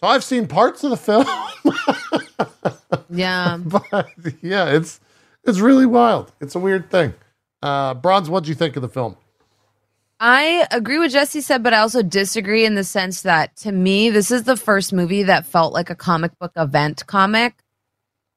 [0.00, 1.26] so I've seen parts of the film,
[3.10, 3.56] yeah.
[3.58, 4.06] but
[4.40, 5.00] yeah, it's
[5.44, 6.32] it's really wild.
[6.40, 7.14] It's a weird thing.
[7.62, 9.16] Uh Bronze, what do you think of the film?
[10.20, 14.10] I agree with Jesse said, but I also disagree in the sense that to me,
[14.10, 17.54] this is the first movie that felt like a comic book event comic,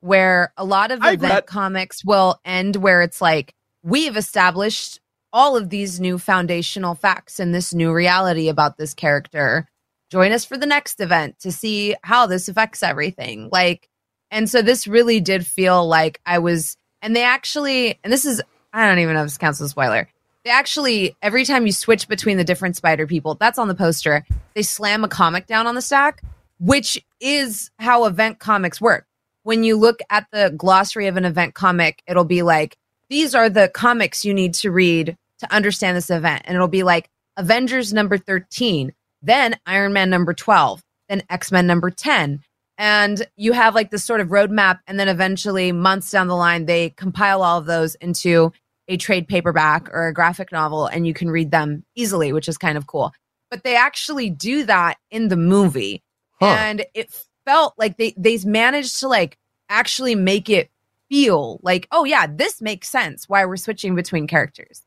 [0.02, 3.54] where a lot of I event comics will end where it's like,
[3.84, 5.00] we've established
[5.32, 9.68] all of these new foundational facts and this new reality about this character.
[10.10, 13.50] Join us for the next event to see how this affects everything.
[13.52, 13.88] Like,
[14.32, 18.42] and so this really did feel like I was, and they actually, and this is,
[18.74, 20.10] I don't even know if this counts as a spoiler
[20.50, 24.62] actually every time you switch between the different spider people that's on the poster they
[24.62, 26.22] slam a comic down on the stack
[26.60, 29.06] which is how event comics work.
[29.44, 32.78] When you look at the glossary of an event comic it'll be like
[33.10, 36.44] these are the comics you need to read to understand this event.
[36.46, 41.92] And it'll be like avengers number 13 then iron man number 12 then x-men number
[41.92, 42.42] 10
[42.80, 46.66] and you have like this sort of roadmap and then eventually months down the line
[46.66, 48.52] they compile all of those into
[48.88, 52.58] a trade paperback or a graphic novel and you can read them easily, which is
[52.58, 53.12] kind of cool.
[53.50, 56.04] But they actually do that in the movie.
[56.40, 56.56] Huh.
[56.60, 57.14] And it
[57.46, 59.38] felt like they they managed to like
[59.70, 60.70] actually make it
[61.10, 64.84] feel like, oh yeah, this makes sense why we're switching between characters.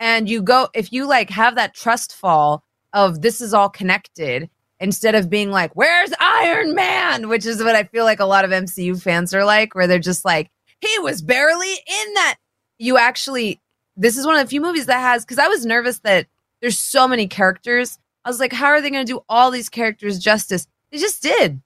[0.00, 4.48] And you go if you like have that trust fall of this is all connected
[4.80, 7.28] instead of being like, where's Iron Man?
[7.28, 9.98] Which is what I feel like a lot of MCU fans are like, where they're
[9.98, 10.50] just like,
[10.80, 12.36] he was barely in that
[12.84, 13.60] you actually
[13.96, 16.26] this is one of the few movies that has because I was nervous that
[16.60, 17.98] there's so many characters.
[18.24, 20.66] I was like, how are they going to do all these characters justice?
[20.90, 21.60] They just did.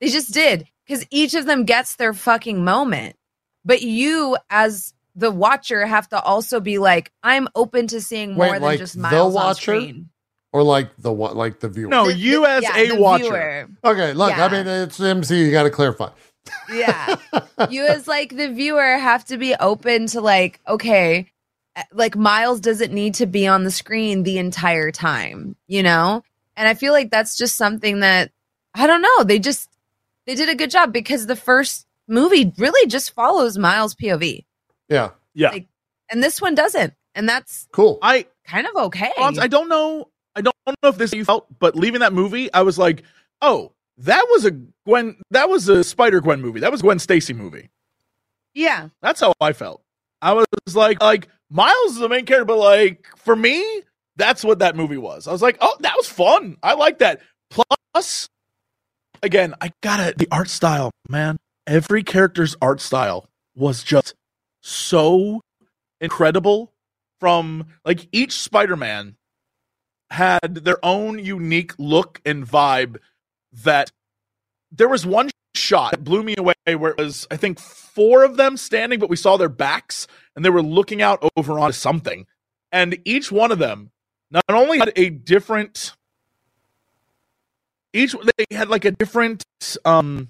[0.00, 3.16] They just did because each of them gets their fucking moment.
[3.64, 8.46] But you, as the watcher, have to also be like, I'm open to seeing more
[8.46, 9.60] Wait, than like just the Miles on watcher?
[9.60, 10.08] screen.
[10.52, 11.88] Or like the what like the viewer?
[11.90, 13.24] No, The- the- you as yeah, a watcher.
[13.24, 13.68] viewer.
[13.92, 16.08] Okay, look, I mean it's MC, you gotta clarify.
[16.72, 17.16] Yeah
[17.70, 21.30] you as like the viewer have to be open to like okay
[21.76, 26.22] uh, like miles doesn't need to be on the screen the entire time you know
[26.56, 28.30] and i feel like that's just something that
[28.74, 29.68] i don't know they just
[30.26, 34.44] they did a good job because the first movie really just follows miles pov
[34.88, 35.10] Yeah.
[35.34, 35.50] Yeah.
[35.50, 35.68] Like-
[36.10, 37.98] and this one doesn't and that's Cool.
[38.00, 40.08] I kind of okay I don't know.
[40.36, 43.02] I don't know if this you felt, but leaving that movie, I was like,
[43.42, 44.52] oh, that was a
[44.86, 45.16] Gwen.
[45.30, 46.60] That was a Spider Gwen movie.
[46.60, 47.70] That was Gwen Stacy movie.
[48.54, 49.82] yeah That's how I felt.
[50.20, 53.82] I was like, like Miles is the main character, but like for me,
[54.16, 55.28] that's what that movie was.
[55.28, 56.56] I was like, oh, that was fun.
[56.62, 57.20] I like that.
[57.50, 58.28] Plus,
[59.22, 61.36] again, I gotta the art style, man.
[61.66, 64.14] Every character's art style was just
[64.60, 65.40] so
[66.00, 66.72] incredible.
[67.20, 69.16] From like each Spider-Man
[70.10, 72.98] had their own unique look and vibe
[73.52, 73.90] that
[74.72, 78.36] there was one shot that blew me away where it was I think four of
[78.36, 82.26] them standing, but we saw their backs and they were looking out over onto something.
[82.70, 83.90] And each one of them
[84.30, 85.94] not only had a different
[87.92, 89.44] each they had like a different
[89.84, 90.28] um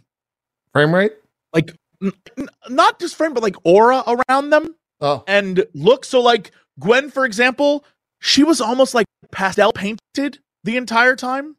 [0.72, 1.12] Frame rate?
[1.52, 6.20] like n- n- not just frame but like aura around them Oh, and look so
[6.20, 6.50] like
[6.80, 7.84] Gwen for example
[8.20, 11.56] she was almost like pastel painted the entire time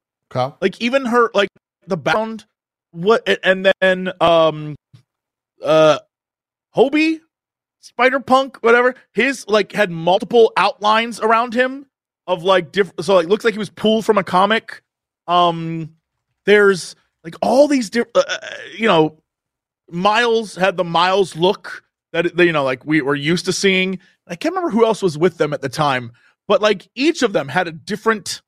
[0.62, 1.50] like even her like
[1.88, 2.46] the bound
[2.92, 4.76] what and then um
[5.64, 6.00] uh
[6.76, 7.22] Hobie
[7.80, 11.86] Spider Punk whatever his like had multiple outlines around him
[12.28, 14.84] of like different so like looks like he was pulled from a comic.
[15.28, 15.96] Um
[16.46, 19.18] there's like all these different uh, uh, you know
[19.90, 24.00] Miles had the Miles look that you know like we were used to seeing.
[24.28, 26.12] I can't remember who else was with them at the time
[26.50, 28.42] but like each of them had a different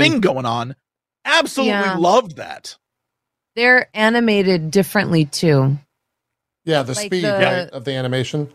[0.00, 0.12] Thing.
[0.12, 0.74] thing going on.
[1.24, 1.96] Absolutely Yeah.
[1.96, 2.76] loved that.
[3.56, 5.78] They're animated differently too.
[6.64, 8.50] Yeah, the Like speed the- right, of the animation.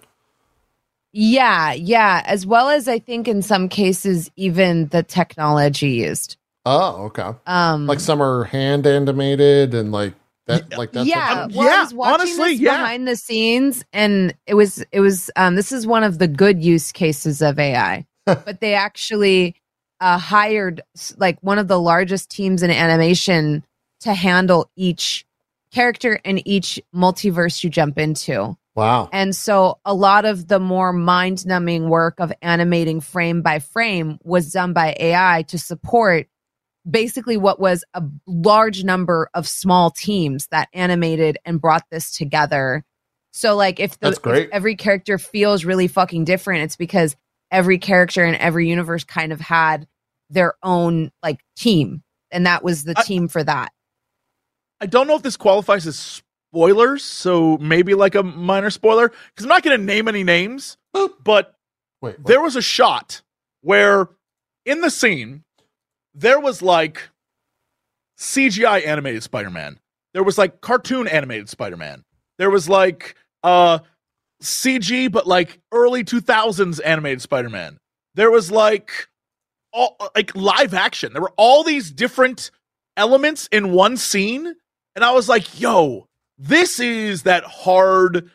[1.11, 2.21] Yeah, yeah.
[2.25, 6.37] As well as I think in some cases even the technology used.
[6.65, 7.31] Oh, okay.
[7.47, 10.13] Um Like some are hand animated and like
[10.45, 11.05] that, like that.
[11.05, 12.77] yeah, well, yeah, I was watching honestly, this yeah.
[12.77, 16.63] behind the scenes, and it was it was um, this is one of the good
[16.63, 18.05] use cases of AI.
[18.25, 19.55] but they actually
[19.99, 20.81] uh, hired
[21.17, 23.63] like one of the largest teams in animation
[24.01, 25.25] to handle each
[25.71, 28.57] character and each multiverse you jump into.
[28.75, 29.09] Wow.
[29.11, 34.19] And so a lot of the more mind numbing work of animating frame by frame
[34.23, 36.27] was done by AI to support
[36.89, 42.85] basically what was a large number of small teams that animated and brought this together.
[43.31, 44.45] So like if, the, That's great.
[44.47, 47.15] if every character feels really fucking different, it's because
[47.51, 49.87] every character in every universe kind of had
[50.29, 52.03] their own like team.
[52.31, 53.71] And that was the I- team for that.
[54.81, 59.43] I don't know if this qualifies as spoilers, so maybe like a minor spoiler because
[59.45, 61.55] I'm not going to name any names, but
[62.01, 62.25] Wait, wait.
[62.25, 63.21] there was a shot
[63.61, 64.07] where
[64.65, 65.43] in the scene
[66.13, 67.09] there was like
[68.17, 69.79] CGI animated Spider-Man.
[70.13, 72.03] There was like cartoon animated Spider-Man.
[72.37, 73.79] There was like uh
[74.41, 77.77] CG but like early 2000s animated Spider-Man.
[78.15, 78.91] There was like
[79.71, 81.13] all like live action.
[81.13, 82.51] There were all these different
[82.97, 84.55] elements in one scene
[84.95, 88.29] and I was like, "Yo, this is that hard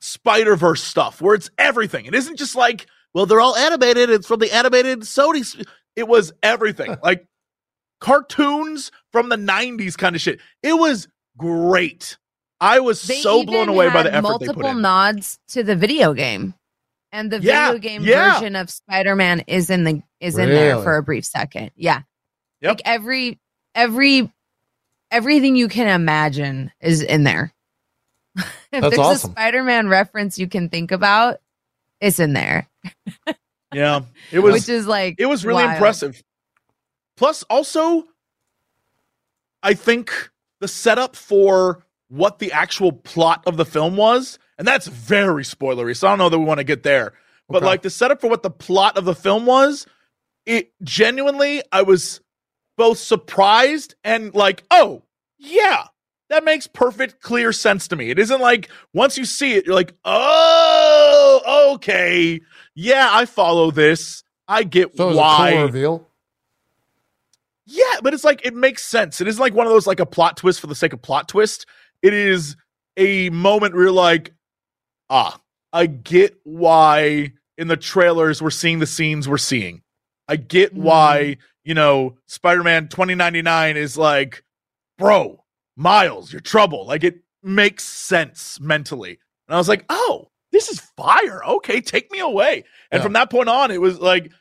[0.00, 2.06] Spider-Verse stuff where it's everything.
[2.06, 4.10] It isn't just like, well, they're all animated.
[4.10, 5.66] It's from the animated Sony.
[5.94, 6.96] It was everything.
[7.02, 7.26] like
[8.00, 10.40] cartoons from the 90s kind of shit.
[10.62, 12.18] It was great.
[12.60, 14.80] I was They so blown away by the effort they multiple put in.
[14.82, 16.54] nods to the video game.
[17.12, 18.34] And the Yeah, video game yeah.
[18.34, 21.70] version of Spider-Man is in the is in there for a brief second.
[21.76, 22.02] Yeah.
[22.60, 22.70] Yep.
[22.70, 23.38] Like every
[23.74, 24.32] every
[25.10, 27.52] everything you can imagine is in there.
[28.36, 29.30] if That's there's awesome.
[29.30, 31.40] a Spider-Man reference you can think about,
[32.00, 32.68] it's in there.
[33.72, 34.00] yeah.
[34.32, 35.76] It was which is like it was really wild.
[35.76, 36.22] impressive.
[37.16, 38.04] Plus, also,
[39.62, 40.30] I think
[40.60, 45.96] the setup for what the actual plot of the film was, and that's very spoilery,
[45.96, 47.12] so I don't know that we want to get there.
[47.48, 47.66] But Okay.
[47.66, 49.86] like the setup for what the plot of the film was,
[50.44, 52.20] it genuinely, I was
[52.76, 55.02] both surprised and like, oh,
[55.38, 55.84] yeah,
[56.28, 58.10] that makes perfect, clear sense to me.
[58.10, 62.40] It isn't like once you see it, you're like, oh, okay,
[62.74, 64.22] yeah, I follow this.
[64.48, 65.52] I get so why.
[65.52, 66.08] cool reveal.
[67.68, 69.20] Yeah, but it's like it makes sense.
[69.20, 71.28] It isn't like one of those like a plot twist for the sake of plot
[71.28, 71.66] twist.
[72.02, 72.56] It is
[72.96, 74.32] a moment where you're like,
[75.10, 75.40] ah,
[75.72, 79.82] I get why in the trailers we're seeing the scenes we're seeing.
[80.28, 84.42] I get why, you know, Spider-Man 2099 is like,
[84.98, 85.44] bro,
[85.76, 86.86] Miles, you're trouble.
[86.86, 89.18] Like it makes sense mentally.
[89.48, 91.44] And I was like, oh, this is fire.
[91.44, 92.64] Okay, take me away.
[92.90, 93.02] And Yeah.
[93.04, 94.32] from that point on, it was like,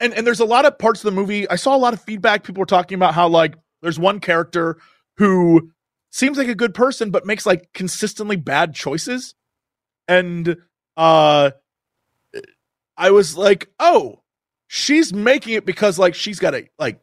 [0.00, 1.48] and and there's a lot of parts of the movie.
[1.50, 2.42] I saw a lot of feedback.
[2.44, 4.78] People were talking about how like there's one character
[5.16, 5.70] who
[6.10, 9.34] seems like a good person but makes like consistently bad choices.
[10.06, 10.56] And
[10.96, 11.50] uh
[12.96, 14.22] I was like, "Oh,
[14.66, 17.00] she's making it because like she's got a like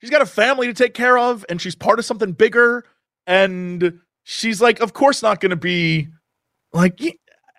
[0.00, 2.84] she's got a family to take care of and she's part of something bigger
[3.26, 6.08] and she's like of course not to be
[6.72, 7.00] like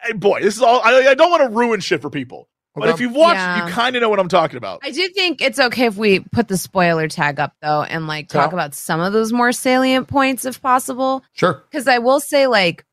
[0.06, 2.48] hey, boy, this is all I, I don't want to ruin shit for people.
[2.76, 2.94] But Okay.
[2.94, 3.66] if you've watched, Yeah.
[3.68, 4.82] you kind of know what I'm talking about.
[4.84, 8.28] I do think it's okay if we put the spoiler tag up though and like
[8.28, 8.56] talk Yeah.
[8.56, 11.24] about some of those more salient points if possible.
[11.34, 11.64] Sure.
[11.70, 12.86] because I will say, like,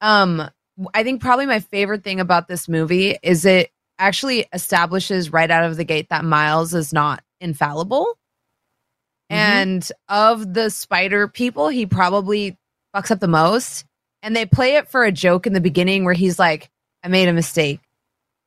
[0.00, 0.48] um,
[0.92, 5.64] I think probably my favorite thing about this movie is it actually establishes right out
[5.64, 8.06] of the gate that Miles is not infallible.
[9.30, 9.36] Mhm.
[9.36, 12.58] And of the spider people, he probably
[12.94, 13.84] fucks up the most.
[14.22, 16.70] And they play it for a joke in the beginning where he's like,
[17.02, 17.80] I made a mistake.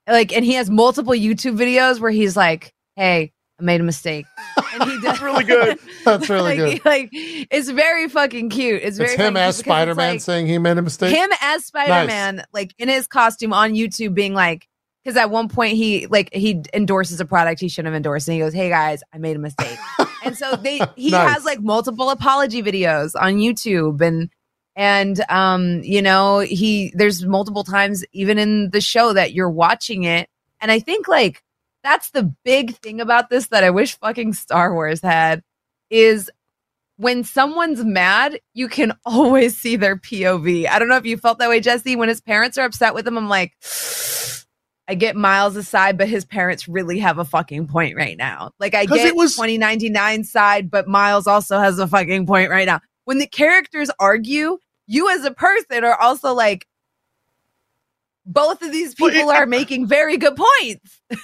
[0.07, 4.25] Like, and he has multiple YouTube videos where he's like, Hey, I made a mistake.
[4.73, 5.79] and he does That's really good.
[6.05, 6.85] That's really like, good.
[6.85, 8.81] Like it's very fucking cute.
[8.83, 11.15] It's very It's him as Spider Man like- saying he made a mistake.
[11.15, 14.67] him as spider-man like in his costume on youtube being like
[15.03, 18.33] because at one point he like he endorses a product he shouldn't have endorsed and
[18.35, 19.77] he goes hey guys i made a mistake
[20.23, 21.33] and so they he Nice.
[21.33, 24.29] has like multiple apology videos on youtube and
[24.77, 30.03] and um you know he there's multiple times even in the show that you're watching
[30.03, 30.29] it
[30.61, 31.43] and i think like
[31.83, 35.43] that's the big thing about this that i wish fucking star wars had
[35.89, 36.29] is
[36.97, 40.67] when someone's mad, you can always see their POV.
[40.67, 41.95] I don't know if you felt that way, Jesse.
[41.95, 43.53] When his parents are upset with him, I'm like,
[44.89, 48.51] I get Miles aside, but his parents really have a fucking point right now.
[48.59, 52.65] Like I get it was- 2099 side, but Miles also has a fucking point right
[52.65, 52.79] now.
[53.05, 54.57] When the characters argue,
[54.87, 56.67] you as a person are also like,
[58.25, 61.01] both of these people are making very good points.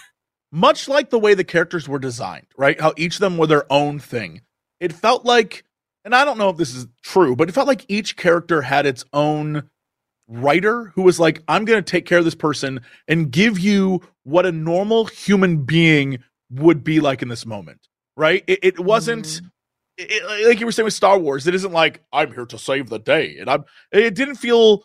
[0.53, 2.80] much like the way the characters were designed, right?
[2.80, 4.41] How each of them were their own thing.
[4.80, 5.64] It felt like,
[6.05, 8.86] and I don't know if this is true, but it felt like each character had
[8.86, 9.64] its own
[10.28, 14.01] writer who was like, I'm going to take care of this person and give you
[14.24, 16.20] what a normal human being
[16.51, 17.80] would be like in this moment,
[18.16, 18.43] right?
[18.45, 19.26] It, it wasn't.
[19.26, 19.41] It,
[19.97, 22.89] it- like you were saying with Star Wars, it isn't like I'm here to save
[22.89, 23.65] the day, and I'm.
[23.91, 24.83] It didn't feel,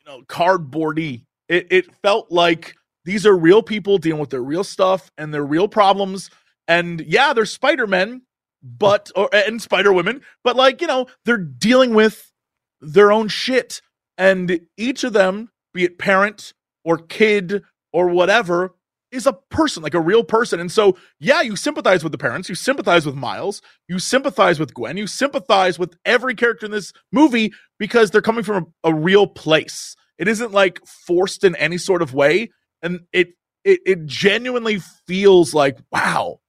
[0.00, 1.24] you know, cardboardy.
[1.48, 5.44] It it felt like these are real people dealing with their real stuff and their
[5.44, 6.30] real problems.
[6.68, 8.22] And yeah, they're Spider Men,
[8.62, 12.32] but or and Spider Women, but like you know, they're dealing with
[12.80, 13.82] their own shit.
[14.18, 16.52] And each of them, be it parent
[16.84, 17.62] or kid
[17.92, 18.74] or whatever,
[19.12, 20.58] is a person, like a real person.
[20.58, 24.74] And so, yeah, you sympathize with the parents, you sympathize with Miles, you sympathize with
[24.74, 28.94] Gwen, you sympathize with every character in this movie because they're coming from a, a
[28.94, 29.94] real place.
[30.18, 32.50] It isn't like forced in any sort of way.
[32.80, 33.34] And it
[33.64, 36.40] it it genuinely feels like, wow,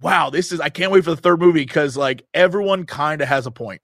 [0.00, 3.28] wow, this is I can't wait for the third movie because like everyone kind of
[3.28, 3.82] has a point.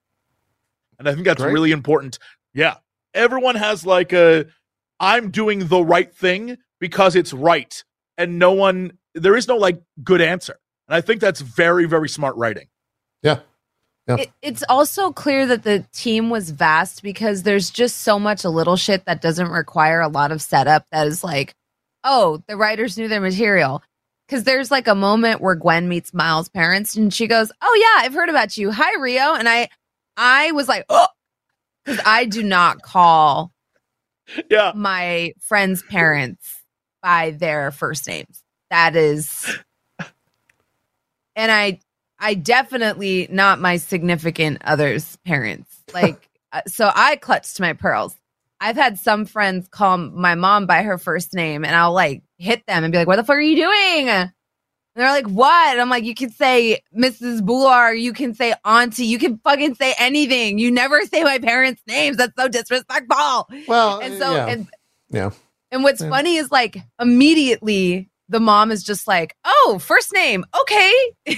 [0.99, 1.53] And I think that's Great.
[1.53, 2.19] really important.
[2.55, 2.77] Yeah.
[3.15, 4.47] Everyone has like a
[5.01, 7.85] I'm doing the right thing because it's right.
[8.19, 10.59] And no one there is no like good answer.
[10.89, 12.69] And I think that's very, very smart writing.
[13.23, 13.41] Yeah.
[14.09, 14.19] Yep.
[14.21, 18.77] It, it's also clear that the team was vast because there's just so much little
[18.77, 21.55] shit that doesn't require a lot of setup that is like,
[22.05, 23.83] oh, the writers knew their material.
[24.27, 28.05] Because there's like a moment where Gwen meets Miles' parents and she goes, Oh yeah,
[28.05, 28.71] I've heard about you.
[28.71, 29.35] Hi, Rio.
[29.35, 29.69] And I
[30.17, 31.07] I was like, oh,
[31.85, 33.53] because I do not call
[34.51, 34.73] Yeah.
[34.75, 36.58] my friends' parents
[37.03, 38.43] by their first names.
[38.71, 39.47] That is
[41.37, 41.81] and I
[42.19, 45.75] I definitely not my significant other's parents.
[45.95, 48.15] Like uh, so I clutched my pearls.
[48.61, 52.67] I've had some friends call my mom by her first name and I'll like hit
[52.67, 54.33] them and be like, "What the fuck are you doing?" And
[54.95, 57.43] they're like, "What?" And I'm like, "You can say Mrs.
[57.43, 60.59] Boular, you can say Auntie, you can fucking say anything.
[60.59, 62.19] You never say my parents' names.
[62.19, 64.47] That's so disrespectful." Well, and so yeah.
[64.47, 64.69] and
[65.09, 65.31] Yeah.
[65.71, 66.11] And what's Yeah.
[66.11, 70.93] funny is like immediately the mom is just like, "Oh, first name, okay,"
[71.27, 71.37] and,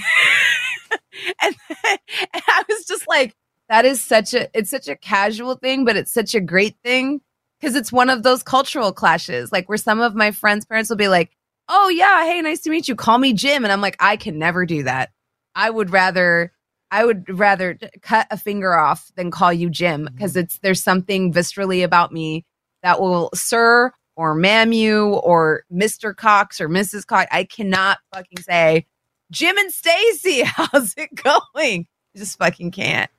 [1.41, 1.99] and
[2.47, 3.33] I was just like,
[3.69, 7.21] "That is such a it's such a casual thing, but it's such a great thing
[7.59, 10.97] because it's one of those cultural clashes, like where some of my friends' parents will
[10.97, 11.31] be like."
[11.73, 12.95] Oh yeah, hey, nice to meet you.
[12.95, 15.11] Call me Jim, and I'm like, I can never do that.
[15.55, 16.51] I would rather
[16.91, 20.41] I would rather cut a finger off than call you Jim because mm-hmm.
[20.41, 22.45] it's there's something viscerally about me
[22.83, 26.15] that will sir or ma'am you or Mr.
[26.15, 27.05] Cox or Mrs.
[27.05, 27.27] Cox.
[27.31, 28.85] I cannot fucking say
[29.31, 30.41] Jim and Stacy.
[30.45, 31.87] How's it going?
[32.15, 33.09] I just fucking can't.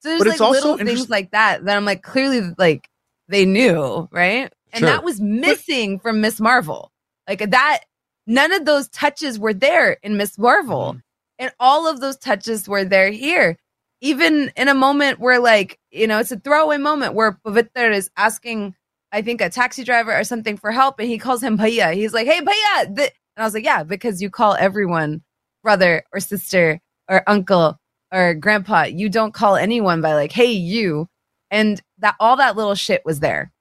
[0.00, 2.88] So there's But like it's also little things like that that I'm like clearly like
[3.28, 4.52] they knew, right?
[4.72, 4.88] And Sure.
[4.88, 6.90] that was missing from Miss Marvel.
[7.28, 7.80] Like that
[8.26, 10.92] none of those touches were there in Miss Marvel.
[10.92, 10.98] Mm-hmm.
[11.38, 13.58] And all of those touches were there here.
[14.00, 18.10] Even in a moment where, like, you know, it's a throwaway moment where Pavitra is
[18.16, 18.74] asking,
[19.12, 21.94] I think, a taxi driver or something for help, and he calls him bhaiya.
[21.94, 22.86] He's like, hey, bhaiya.
[22.88, 25.22] And I was like, yeah, because you call everyone
[25.62, 27.78] brother or sister or uncle
[28.12, 28.84] or grandpa.
[28.84, 31.08] You don't call anyone by, like, hey, you.
[31.50, 33.52] And that all that little shit was there.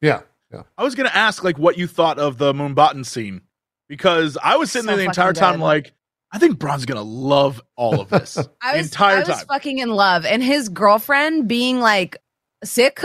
[0.00, 0.20] yeah.
[0.78, 3.42] I was gonna ask like what you thought of the Mumbattan scene
[3.86, 5.64] because I was sitting So there the entire fucking time good.
[5.64, 5.92] like
[6.32, 9.46] I think Bron's gonna love all of this I the was, entire I was time.
[9.46, 10.24] fucking in love.
[10.24, 12.16] And his girlfriend being like
[12.64, 13.00] Sikh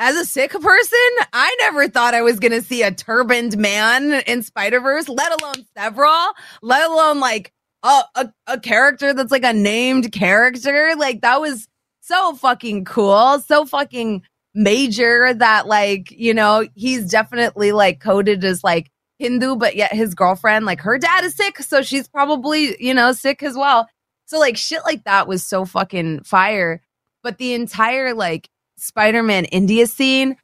[0.00, 4.42] as a Sikh person, I never thought I was gonna see a turbaned man in
[4.42, 6.32] Spider Verse, let alone several,
[6.62, 10.94] let alone like a, a a character that's like a named character.
[10.96, 11.68] Like that was
[12.00, 14.22] so fucking cool, so fucking
[14.54, 20.14] major that like you know he's definitely like coded as like Hindu, but yet his
[20.14, 23.86] girlfriend, like her dad is Sikh, so she's probably, you know, Sikh as well.
[24.24, 26.80] So like shit like that was so fucking fire.
[27.22, 28.48] But the entire like
[28.80, 30.36] Spider-Man India scene,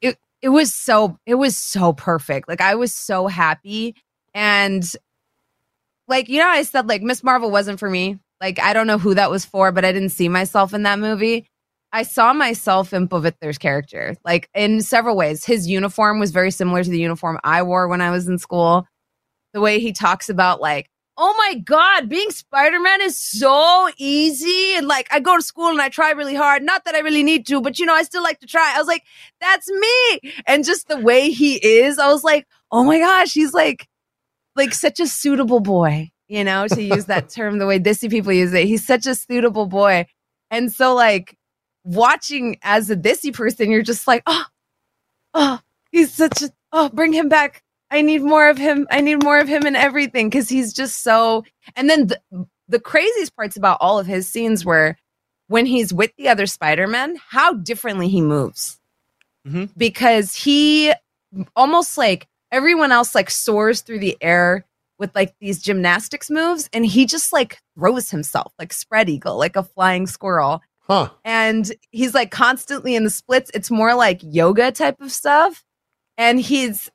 [0.00, 2.48] it it was so it was so perfect.
[2.48, 3.94] Like I was so happy.
[4.34, 4.84] And
[6.08, 8.18] like, you know, I said like Miss Marvel wasn't for me.
[8.40, 10.98] Like I don't know who that was for, but I didn't see myself in that
[10.98, 11.46] movie.
[11.92, 15.44] I saw myself in Pavitr's character, like in several ways.
[15.44, 18.86] His uniform was very similar to the uniform I wore when I was in school.
[19.52, 24.74] The way he talks about like oh my god being spider-man is so easy.
[24.74, 26.62] And like i go to school and i try really hard.
[26.62, 28.72] Not that i really need to but you know i still like to try.
[28.74, 29.04] I was like
[29.40, 30.32] that's me.
[30.46, 33.88] And just the way he is i was like oh my gosh he's like
[34.56, 38.32] like such a suitable boy you know to use that term the way desi people
[38.32, 38.66] use it.
[38.66, 40.06] He's such a suitable boy.
[40.50, 41.36] And so like
[41.84, 44.44] watching as a desi person you're just like oh
[45.34, 45.58] oh
[45.90, 47.62] he's such a oh bring him back
[47.92, 48.86] I need more of him.
[48.90, 51.44] I need more of him in everything because he's just so.
[51.76, 52.20] And then the,
[52.68, 54.96] the craziest parts about all of his scenes were
[55.48, 58.80] when he's with the other Spider Man, how differently he moves.
[59.46, 59.70] Mhm.
[59.76, 60.92] Because he
[61.54, 64.64] almost like everyone else like soars through the air
[64.98, 69.56] with like these gymnastics moves, and he just like throws himself like spread eagle, like
[69.56, 71.10] a flying squirrel Huh.
[71.24, 73.50] and he's like constantly in the splits.
[73.54, 75.64] It's more like yoga type of stuff.
[76.16, 76.90] And he's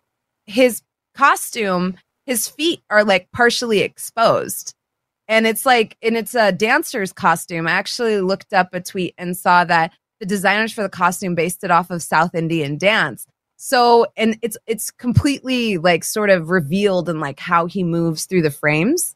[0.45, 0.81] his
[1.17, 1.95] costume,
[2.25, 4.73] his feet are like partially exposed.
[5.27, 7.67] And it's like, and it's a dancer's costume.
[7.67, 11.63] I actually looked up a tweet and saw that the designers for the costume based
[11.63, 13.25] it off of South Indian dance.
[13.57, 18.43] So, and it's it's completely like sort of revealed in like how he moves through
[18.43, 19.15] the frames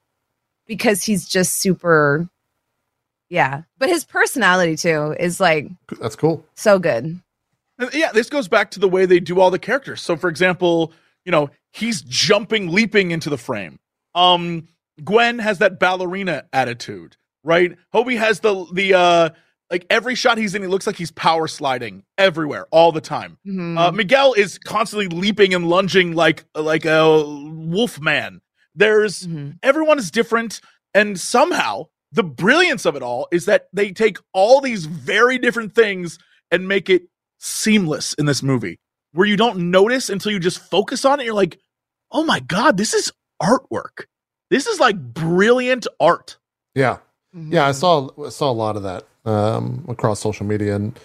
[0.67, 2.27] because he's just super
[3.29, 3.61] yeah.
[3.77, 6.43] But his personality too is like That's cool.
[6.55, 7.21] so good.
[7.79, 10.01] And yeah, this goes back to the way they do all the characters.
[10.01, 10.91] So, for example,
[11.25, 13.79] you know, he's jumping, leaping into the frame.
[14.15, 14.67] Um,
[15.03, 17.75] Gwen has that ballerina attitude, right?
[17.93, 19.29] Hobie has the the uh
[19.71, 23.37] like every shot he's in, he looks like he's power sliding everywhere all the time.
[23.47, 23.77] Mhm.
[23.79, 28.41] Uh, Miguel is constantly leaping and lunging like like a wolf man.
[28.75, 29.57] There's Mhm.
[29.63, 30.59] everyone is different,
[30.93, 35.73] and somehow the brilliance of it all is that they take all these very different
[35.73, 36.19] things
[36.51, 37.03] and make it
[37.39, 38.77] seamless in this movie,
[39.13, 41.25] where you don't notice until you just focus on it.
[41.25, 41.59] You're like,
[42.11, 44.05] oh my god, this is artwork.
[44.49, 46.37] This is like brilliant art.
[46.75, 46.97] Yeah.
[47.33, 50.99] Yeah, I saw I saw a lot of that um, across social media and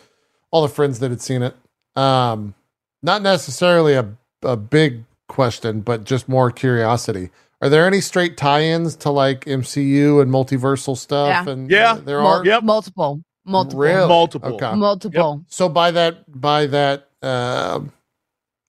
[0.50, 1.54] all the friends that had seen it.
[1.94, 2.54] Um,
[3.02, 4.09] not necessarily a
[4.42, 7.30] a big question, but just more curiosity.
[7.62, 11.28] Are there any straight tie-ins to like MCU and multiversal stuff?
[11.46, 11.52] Yeah.
[11.52, 11.92] And Yeah.
[11.92, 12.44] uh, there Mul- are.
[12.44, 12.62] Yep.
[12.64, 14.09] multiple, multiple, Really?
[14.09, 14.54] Multiple.
[14.57, 14.74] Okay.
[14.74, 15.44] multiple.
[15.46, 17.80] So by that by that uh,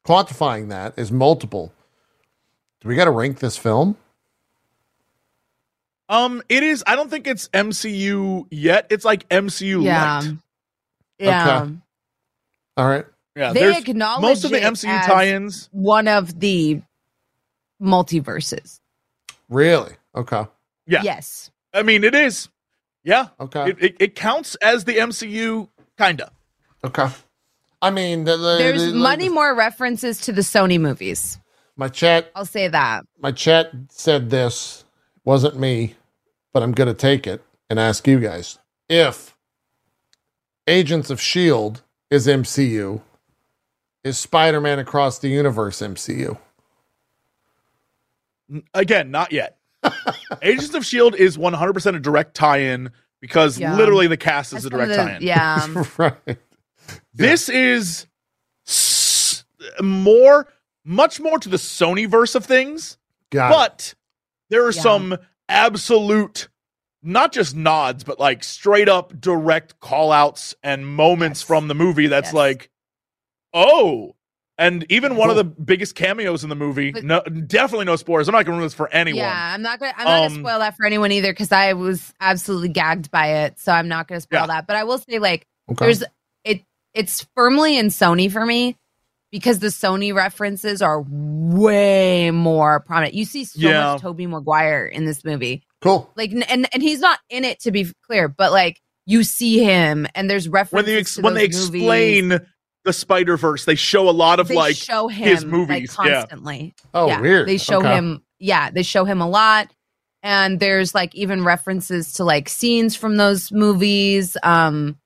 [0.08, 1.74] quantifying that is multiple.
[2.82, 3.97] Do we got to rank this film?
[6.10, 6.84] Um, it is.
[6.88, 8.88] I don't think it's MCU yet.
[8.89, 10.34] It's like MCU Yeah, light.
[11.20, 11.62] yeah.
[11.64, 11.74] Okay.
[12.78, 13.05] All right.
[13.36, 15.70] Yeah, They acknowledge most of the MCU tie-ins.
[15.72, 16.82] One of the
[17.82, 18.80] multiverses.
[19.49, 19.93] Really?
[20.16, 20.45] Okay.
[20.88, 21.01] Yeah.
[21.03, 21.51] Yes.
[21.74, 22.49] I mean, it is.
[23.03, 23.70] Yeah, Okay.
[23.70, 26.32] it, it, it counts as the MCU, kinda.
[26.84, 27.08] okay.
[27.82, 31.39] I mean, the, the, There's the- many more references to the Sony movies.
[31.75, 33.05] My chat, I'll say that.
[33.19, 34.84] my chat said this
[35.23, 35.95] wasn't me,
[36.53, 38.57] but I'm gonna take it and ask you guys
[38.89, 39.36] if
[40.65, 43.01] Agents of Shield is MCU,
[44.03, 46.38] is Spider-Man Across the Universe MCU?
[48.73, 49.57] Again, not yet.
[50.41, 52.89] Agents of Shield is 100% a direct tie-in
[53.21, 53.75] because Yeah.
[53.75, 55.21] literally the cast is That's a direct tie-in.
[55.21, 55.84] Yeah.
[55.97, 56.38] right.
[57.13, 58.05] This is
[58.67, 59.43] s-
[59.81, 60.47] more,
[60.85, 62.97] much more to the Sony verse of things,
[63.31, 63.53] Got it.
[63.55, 63.93] but
[64.49, 64.81] there are Yeah.
[64.81, 65.17] some
[65.49, 66.47] absolute,
[67.03, 71.47] not just nods, but like straight up direct call outs and moments Yes.
[71.47, 72.33] from the movie that's Yes.
[72.33, 72.69] like,
[73.53, 74.13] oh.
[74.59, 78.27] And even one of the biggest cameos in the movie, But- no, definitely no spoilers.
[78.27, 79.19] I'm not going to ruin this for anyone.
[79.19, 79.93] Yeah, I'm not gonna.
[79.95, 83.27] I'm not Um, gonna spoil that for anyone either because I was absolutely gagged by
[83.43, 83.59] it.
[83.59, 84.47] So I'm not gonna spoil Yeah.
[84.47, 84.65] that.
[84.65, 85.85] But I will say, like, Okay.
[85.85, 86.07] there's it.
[86.98, 88.76] It's firmly in Sony for me
[89.32, 93.14] because the Sony references are way more prominent.
[93.14, 93.93] You see so Yeah.
[93.93, 96.12] much Tobey Maguire in this movie, cool.
[96.16, 100.08] like, and and he's not in it to be clear, but like you see him,
[100.16, 101.82] and there's references When references they ex- to when they those movies.
[101.82, 102.39] explain
[102.84, 106.08] the Spider Verse, they show a lot of they like show him his movies, like
[106.10, 106.20] yeah.
[106.22, 106.74] constantly.
[106.93, 107.48] Oh, yeah, weird.
[107.48, 107.93] They show Okay.
[107.95, 109.72] him, yeah, they show him a lot.
[110.24, 114.36] And there's like even references to like scenes from those movies.
[114.43, 114.98] Um,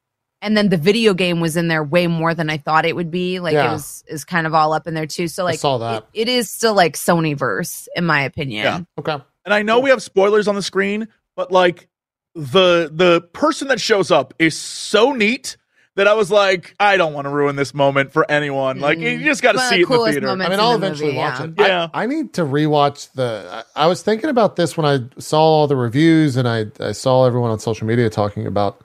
[0.41, 3.11] and then the video game was in there way more than I thought it would
[3.11, 3.39] be.
[3.39, 3.69] Like Yeah.
[3.69, 5.27] it was is kind of all up in there too.
[5.27, 6.05] So I like saw that.
[6.13, 8.63] It, it is still like Sony verse, in my opinion.
[8.63, 8.79] Yeah.
[8.97, 9.23] Okay.
[9.45, 11.87] And I know we have spoilers on the screen, but like
[12.35, 15.57] the the person that shows up is so neat
[15.95, 18.79] that I was like, I don't want to ruin this moment for anyone.
[18.79, 19.23] Like you Mm.
[19.25, 20.29] just got to One see it in the theater.
[20.29, 21.45] I mean, I'll the eventually movie, watch yeah.
[21.45, 21.53] it.
[21.57, 21.87] Yeah.
[21.93, 23.63] I, I need to rewatch the.
[23.75, 26.93] I, I was thinking about this when I saw all the reviews and I, I
[26.93, 28.81] saw everyone on social media talking about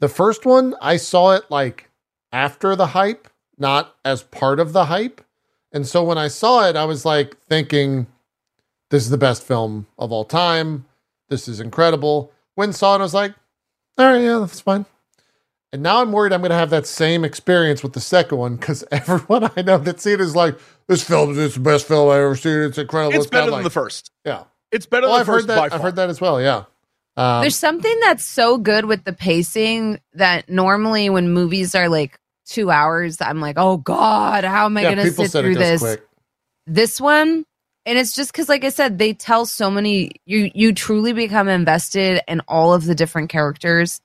[0.00, 0.74] the first one.
[0.80, 1.90] I saw it like
[2.32, 5.20] after the hype, not as part of the hype.
[5.72, 8.06] And so when I saw it, I was like thinking,
[8.90, 10.86] this is the best film of all time.
[11.28, 12.32] This is incredible.
[12.54, 13.34] When saw it, I was like,
[13.98, 14.86] all right, yeah, that's fine.
[15.72, 18.56] And now I'm worried I'm going to have that same experience with the second one
[18.56, 22.08] because everyone I know that's seen it is like, this film is the best film
[22.08, 22.62] I've ever seen.
[22.62, 23.14] It's incredible.
[23.18, 24.10] It's better than like- the first.
[24.24, 24.44] Yeah.
[24.70, 25.72] It's better Well, than I've the heard that.
[25.72, 26.40] I've heard that as well.
[26.40, 26.64] Yeah.
[27.18, 32.16] Um, There's something that's so good with the pacing that normally when movies are like
[32.46, 35.58] two hours, I'm like, oh God, how am I yeah, going to sit through it
[35.58, 35.80] this?
[35.80, 36.06] quick.
[36.68, 37.44] This one,
[37.84, 40.12] and it's just because, like I said, they tell so many.
[40.26, 44.00] You you truly become invested in all of the different characters,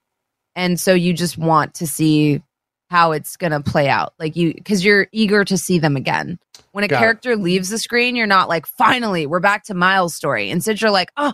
[0.55, 2.41] and so you just want to see
[2.89, 4.13] how it's going to play out.
[4.17, 6.39] Like you, because you're eager to see them again.
[6.71, 6.99] When a Got it.
[6.99, 10.49] character leaves the screen, you're not like, finally, we're back to Miles' story.
[10.49, 11.33] Instead, you're like, oh,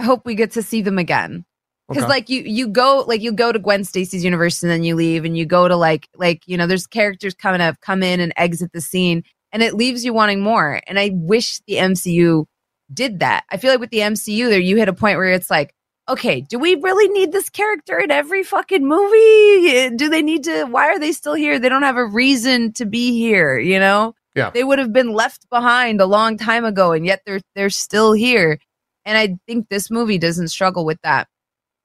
[0.00, 1.44] I hope we get to see them again
[1.88, 2.10] because Okay.
[2.10, 5.24] like you you go like you go to Gwen Stacy's universe and then you leave
[5.26, 8.32] and you go to like like you know there's characters kind of come in and
[8.36, 9.22] exit the scene
[9.52, 12.46] and it leaves you wanting more and I wish the MCU
[12.94, 13.44] did that.
[13.50, 15.74] I feel like with the MCU there you hit a point where it's like
[16.08, 19.68] okay, do we really need this character in every fucking movie?
[19.76, 21.58] Eh, do they need to why are they still here?
[21.58, 24.14] They don't have a reason to be here, you know?
[24.34, 24.50] Yeah.
[24.50, 28.12] They would have been left behind a long time ago and yet they're they're still
[28.12, 28.58] here.
[29.04, 31.28] And I think this movie doesn't struggle with that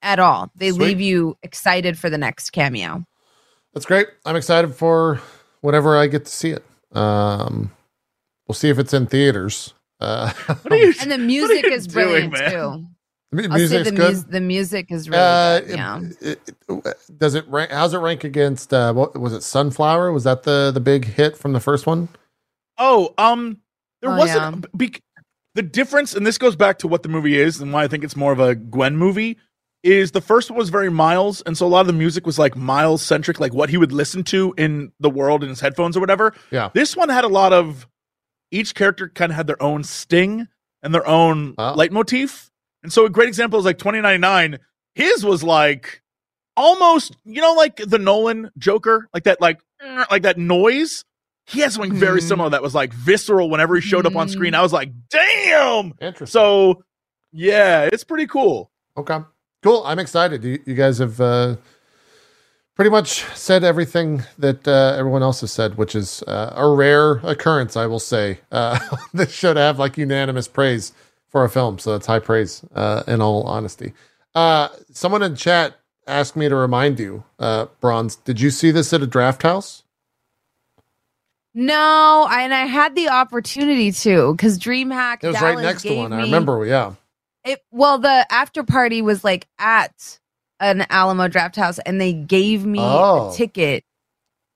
[0.02, 0.50] at all.
[0.56, 0.80] They Sweet.
[0.86, 3.04] leave you excited for the next cameo.
[3.74, 4.08] That's great.
[4.24, 5.20] I'm excited for
[5.60, 6.64] whenever I get to see it.
[6.96, 7.72] Um,
[8.46, 9.74] we'll see if it's in theaters.
[10.00, 10.94] Uh, What are you?
[11.00, 12.50] And the what are music you is doing, brilliant man?
[12.50, 12.86] too.
[13.32, 14.12] the mu- I'll say music's the, good.
[14.14, 15.68] mus- the music is really Uh, good.
[15.70, 16.00] Yeah.
[16.20, 17.70] it- it- does it rank?
[17.70, 18.72] How's it rank against?
[18.72, 19.42] Uh, what was it?
[19.42, 20.12] Sunflower?
[20.12, 22.08] Was that the the big hit from the first one?
[22.78, 23.58] Oh, um,
[24.02, 24.92] there Oh, wasn't be,
[25.56, 28.04] the difference, and this goes back to what the movie is and why I think
[28.04, 29.36] it's more of a Gwen movie.
[29.82, 32.38] Is the first one was very Miles, and so a lot of the music was
[32.40, 35.96] like Miles centric, like what he would listen to in the world in his headphones
[35.96, 36.32] or whatever.
[36.50, 36.70] Yeah.
[36.74, 37.86] This one had a lot of
[38.50, 40.48] each character kind of had their own sting
[40.82, 41.74] and their own Wow.
[41.76, 42.50] leitmotif.
[42.82, 44.58] And so a great example is like 2099.
[44.96, 46.02] His was like
[46.56, 49.60] almost, you know, like the Nolan Joker, like that, like,
[50.10, 51.04] like that noise.
[51.46, 52.28] He has something very Mhm.
[52.28, 54.54] similar that was like visceral whenever he showed up on screen.
[54.54, 55.94] I was like, damn.
[56.00, 56.26] Interesting.
[56.26, 56.82] So,
[57.32, 58.70] yeah, it's pretty cool.
[58.96, 59.18] Okay.
[59.62, 59.82] Cool.
[59.86, 60.42] I'm excited.
[60.44, 61.56] You, you guys have uh,
[62.74, 67.12] pretty much said everything that uh, everyone else has said, which is uh, a rare
[67.24, 68.40] occurrence, I will say.
[68.50, 68.78] Uh,
[69.14, 70.92] this should have like unanimous praise
[71.28, 71.78] for a film.
[71.78, 73.92] So that's high praise, uh, in all honesty.
[74.34, 75.76] Uh, someone in chat
[76.06, 79.82] asked me to remind you, uh, Bronze, did you see this at a draft house?
[81.58, 85.96] No, and I had the opportunity to because DreamHack It was Dallas right next to
[85.96, 86.12] one.
[86.12, 86.66] I remember.
[86.66, 86.92] Yeah.
[87.44, 90.18] It well, the after party was like at
[90.60, 93.30] an Alamo Drafthouse, and they gave me Oh.
[93.30, 93.84] a ticket.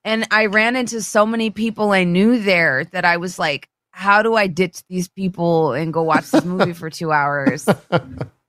[0.03, 4.21] And I ran into so many people I knew there that I was like, "How
[4.21, 7.67] do I ditch these people and go watch this movie for two hours?"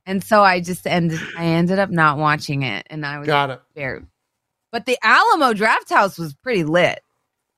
[0.04, 1.20] And so I just ended.
[1.38, 3.62] I ended up not watching it, and I was Got it.
[3.76, 4.02] there.
[4.72, 7.00] But the Alamo Drafthouse was pretty lit.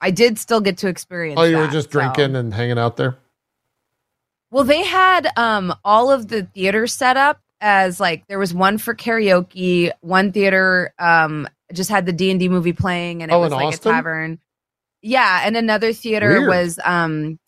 [0.00, 1.40] I did still get to experience.
[1.40, 1.98] Oh, you were that, just so.
[2.00, 3.16] drinking and hanging out there?
[4.50, 8.78] Well, they had um all of the theaters set up as like there was one
[8.78, 13.34] for karaoke, one theater um just had the D and D movie playing, and it
[13.34, 13.90] Oh, was like Austin?
[13.90, 14.38] a tavern.
[15.02, 16.48] Yeah, and another theater Weird.
[16.48, 17.38] was um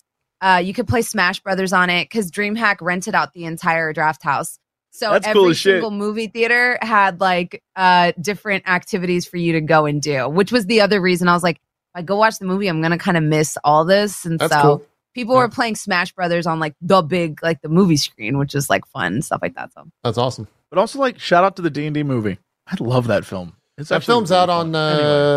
[0.40, 4.22] uh you could play Smash Brothers on it because DreamHack rented out the entire draft
[4.22, 4.58] house.
[4.90, 5.74] So That's every cool as shit.
[5.74, 10.50] single movie theater had like uh different activities for you to go and do, which
[10.50, 11.62] was the other reason I was like, if
[11.96, 14.60] I go watch the movie, I'm gonna kind of miss all this, and That's so
[14.62, 14.86] cool.
[15.14, 15.40] people Yeah.
[15.40, 18.86] were playing Smash Brothers on like the big like the movie screen, which is like
[18.86, 19.72] fun and stuff like that.
[19.72, 20.46] So That's awesome.
[20.70, 22.38] But also, like, shout out to the D&D movie.
[22.66, 23.54] I love that film.
[23.78, 24.74] It's That film's really out fun.
[24.74, 24.88] on uh,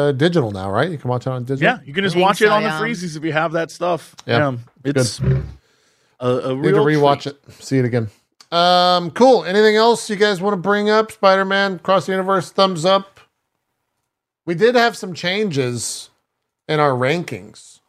[0.07, 0.17] Anyway.
[0.17, 0.89] digital now, right?
[0.89, 1.63] You can watch it on digital.
[1.75, 2.79] Yeah, you can just think watch it on yeah.
[2.79, 4.15] the freezies if you have that stuff.
[4.25, 5.25] Yeah, Yeah, it's a,
[6.19, 7.35] a Need to rewatch treat.
[7.47, 8.09] it, see it again.
[8.51, 9.43] Um, cool.
[9.45, 11.11] Anything else you guys want to bring up?
[11.11, 13.19] Spider Man Cross the Universe, thumbs up.
[14.45, 16.09] We did have some changes
[16.69, 17.79] in our rankings.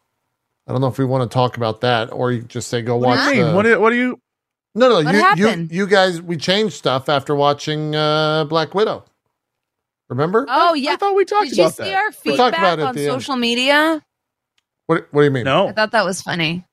[0.67, 2.97] I don't know if we want to talk about that or you just say go
[2.97, 3.51] What watch do you mean?
[3.51, 4.19] the- What do, what do you?
[4.75, 5.71] No, no, What you, you happened?
[5.71, 9.03] you guys we changed stuff after watching uh Black Widow.
[10.09, 10.45] Remember?
[10.49, 10.93] Oh yeah.
[10.93, 11.83] I thought we talked about that.
[11.83, 12.03] Did you see that.
[12.03, 13.11] our feedback about it on the end.
[13.11, 14.01] social media?
[14.87, 15.43] What what do you mean?
[15.45, 16.65] No, I thought that was funny.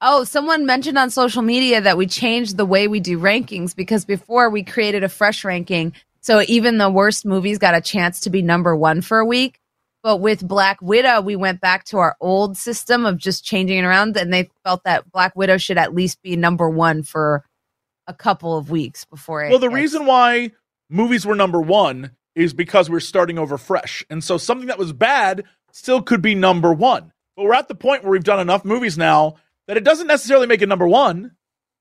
[0.00, 4.04] Oh, someone mentioned on social media that we changed the way we do rankings because
[4.04, 5.92] before we created a fresh ranking.
[6.20, 9.60] So even the worst movies got a chance to be number one for a week.
[10.04, 13.84] But with Black Widow, we went back to our old system of just changing it
[13.84, 14.18] around.
[14.18, 17.42] And they felt that Black Widow should at least be number one for
[18.06, 19.48] a couple of weeks before it.
[19.48, 20.52] Well, the gets- reason why
[20.90, 24.04] movies were number one is because we're starting over fresh.
[24.10, 27.10] And so something that was bad still could be number one.
[27.34, 29.36] But we're at the point where we've done enough movies now
[29.68, 31.32] that it doesn't necessarily make it number one.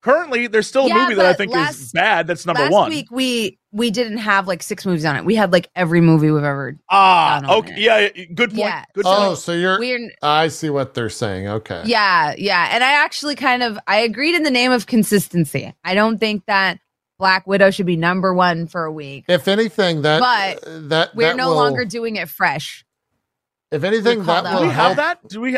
[0.03, 2.71] Currently, there's still a Yeah, movie that I but think is bad that's number last
[2.73, 2.81] one.
[2.83, 5.23] Last week we we didn't have like six movies on it.
[5.23, 6.77] We had like every movie we've ever.
[6.89, 7.71] ah, okay.
[7.71, 7.77] it.
[7.79, 8.59] Yeah, yeah, good point.
[8.59, 8.83] Yeah.
[8.93, 9.17] Good point.
[9.17, 9.79] Oh, so you're.
[9.79, 11.47] We're I see what they're saying.
[11.47, 11.83] Okay.
[11.85, 12.67] Yeah, yeah.
[12.73, 15.73] And I actually kind of I agreed in the name of consistency.
[15.85, 16.79] I don't think that
[17.17, 19.23] Black Widow should be number one for a week.
[19.29, 22.83] If anything, that But that We're that no will- longer doing it fresh.
[23.71, 24.87] If anything, that that Do will we help.
[24.89, 25.27] have that?
[25.29, 25.57] Do we?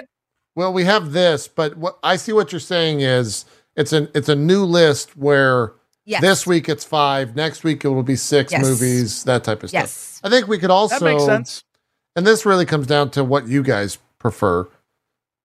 [0.56, 3.44] Well, we have this, but what I see what you're saying is
[3.76, 5.74] it's an it's a new list where
[6.08, 6.22] Yes.
[6.22, 8.62] this week it's five, next week it will be six Yes.
[8.62, 10.20] movies, that type of stuff.
[10.24, 11.64] I think we could also That makes sense.
[12.16, 14.68] and this really comes down to what you guys prefer.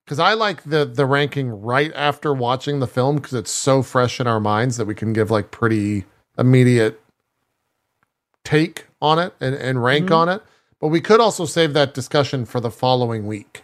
[0.04, 4.20] Because I like the the ranking right after watching the film because it's so fresh
[4.20, 6.04] in our minds that we can give like pretty
[6.38, 7.00] immediate
[8.44, 10.16] take on it and, and rank Mhm.
[10.16, 10.42] on it.
[10.80, 13.62] But we could also save that discussion for the following week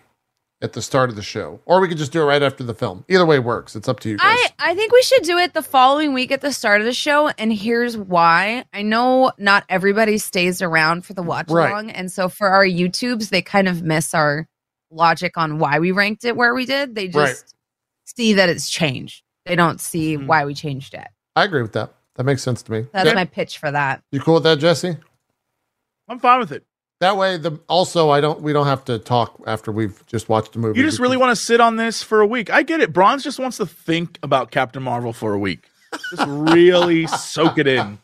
[0.62, 1.60] at the start of the show.
[1.66, 3.04] Or we could just do it right after the film.
[3.08, 3.76] Either way works.
[3.76, 4.24] It's up to you guys.
[4.58, 6.94] I, I think we should do it the following week at the start of the
[6.94, 7.28] show.
[7.38, 8.64] And here's why.
[8.72, 11.70] I know not everybody stays around for the watch Right.
[11.70, 11.90] along.
[11.90, 14.48] And so for our YouTubes, they kind of miss our
[14.90, 16.94] logic on why we ranked it where we did.
[16.94, 17.52] They just Right.
[18.16, 19.22] see that it's changed.
[19.44, 20.26] They don't see Mhm.
[20.26, 21.06] why we changed it.
[21.34, 21.92] I agree with that.
[22.14, 22.86] That makes sense to me.
[22.94, 23.14] That's Yeah.
[23.14, 24.02] my pitch for that.
[24.10, 24.96] you cool with that, Jesse?
[26.08, 26.64] I'm fine with it.
[27.00, 30.54] That way the also I don't we don't have to talk after we've just watched
[30.54, 30.80] the movie.
[30.80, 32.48] You just really want to sit on this for a week.
[32.50, 32.92] I get it.
[32.92, 35.68] Bronze just wants to think about Captain Marvel for a week.
[36.10, 37.98] Just really soak it in.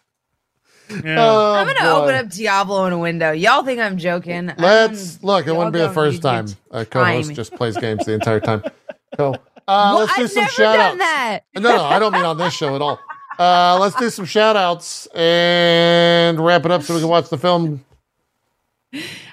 [0.91, 1.17] Yeah.
[1.19, 2.03] Oh, I'm gonna boy.
[2.03, 3.33] open up Diablo in a window.
[3.33, 4.53] Y'all think I'm joking?
[4.59, 5.47] Let's I'm- look.
[5.47, 8.63] It wouldn't be the first time your a co-host just plays games the entire time.
[9.17, 10.99] So Uh, Well, let's do I've some never shout outs.
[10.99, 11.41] that.
[11.55, 12.99] No, no, I don't mean on this show at all.
[13.39, 17.37] Uh, let's do some shout outs and wrap it up so we can watch the
[17.39, 17.85] film.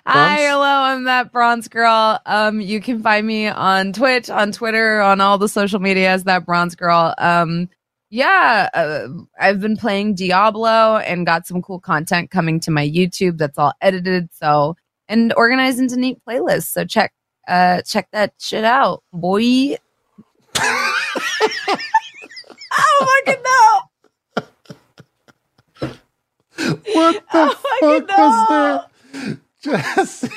[0.05, 2.19] Hi, hello, I'm that bronze girl.
[2.25, 6.23] Um, you can find me on Twitch, on Twitter, on all the social media as
[6.23, 7.13] that bronze girl.
[7.17, 7.69] Um,
[8.09, 9.07] yeah, uh,
[9.39, 13.73] I've been playing Diablo and got some cool content coming to my YouTube that's all
[13.81, 14.29] edited.
[14.33, 14.77] So
[15.09, 16.71] and organized into neat playlists.
[16.71, 17.13] So check
[17.47, 19.75] uh check that shit out, boy.
[20.57, 21.03] oh
[23.01, 23.83] my god!
[26.93, 29.39] What the Oh fuck was that?
[29.61, 30.29] Jesse.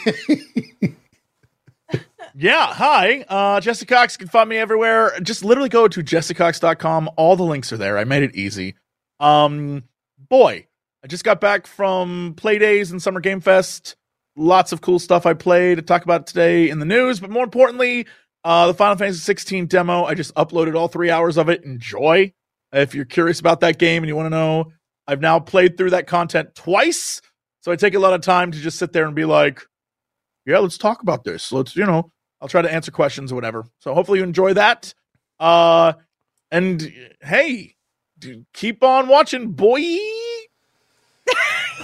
[2.34, 3.24] Yeah, hi.
[3.28, 5.12] Uh, Jesse Cox can find me everywhere.
[5.20, 7.10] Just literally go to jessecox.com.
[7.16, 7.98] All the links are there.
[7.98, 8.74] I made it easy.
[9.20, 9.84] Um,
[10.30, 10.66] boy,
[11.04, 13.96] I just got back from Play Days and Summer Game Fest.
[14.34, 17.44] Lots of cool stuff I played to talk about today in the news, but more
[17.44, 18.06] importantly,
[18.44, 20.04] uh, the Final Fantasy 16 demo.
[20.04, 21.64] I just uploaded all three hours of it.
[21.64, 22.32] Enjoy.
[22.72, 24.72] If you're curious about that game and you want to know,
[25.06, 27.20] I've now played through that content twice.
[27.62, 29.62] So I take a lot of time to just sit there and be like,
[30.44, 31.52] yeah, let's talk about this.
[31.52, 32.10] Let's, you know,
[32.40, 33.64] I'll try to answer questions or whatever.
[33.78, 34.92] So hopefully you enjoy that.
[35.38, 35.92] Uh,
[36.50, 37.76] and hey,
[38.18, 39.80] dude, keep on watching, boy.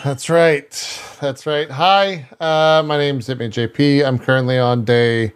[0.02, 1.00] That's right.
[1.20, 1.70] That's right.
[1.70, 4.04] Hi, uh, my name's Hitman JP.
[4.04, 5.32] I'm currently on day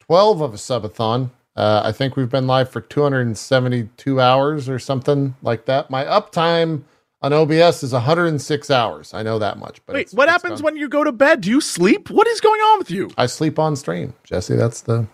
[0.00, 1.30] 12 of a subathon.
[1.54, 5.90] Uh, I think we've been live for 272 hours or something like that.
[5.90, 6.84] My uptime
[7.24, 9.14] on OBS is 106 hours.
[9.14, 9.80] I know that much.
[9.86, 10.64] But Wait, what happens gone.
[10.64, 11.40] when you go to bed?
[11.40, 12.10] Do you sleep?
[12.10, 13.10] What is going on with you?
[13.16, 14.56] I sleep on stream, Jesse?
[14.56, 15.06] That's the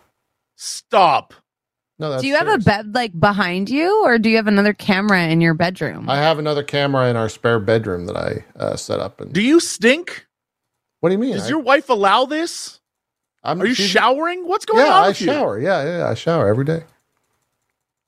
[0.57, 1.33] Stop.
[1.99, 2.11] no.
[2.11, 5.23] That's do you have a bed like behind you, or do you have another camera
[5.29, 6.11] in your bedroom?
[6.11, 9.21] I have another camera in our spare bedroom that I uh, set up.
[9.21, 10.27] And Do you stink?
[11.01, 11.35] what do you mean?
[11.35, 12.81] Does I- your wife allow this?
[13.43, 14.47] I'm, Are you she's- showering?
[14.47, 15.29] What's going yeah, on I with you?
[15.29, 15.59] shower.
[15.59, 16.83] Yeah, yeah, I shower every day.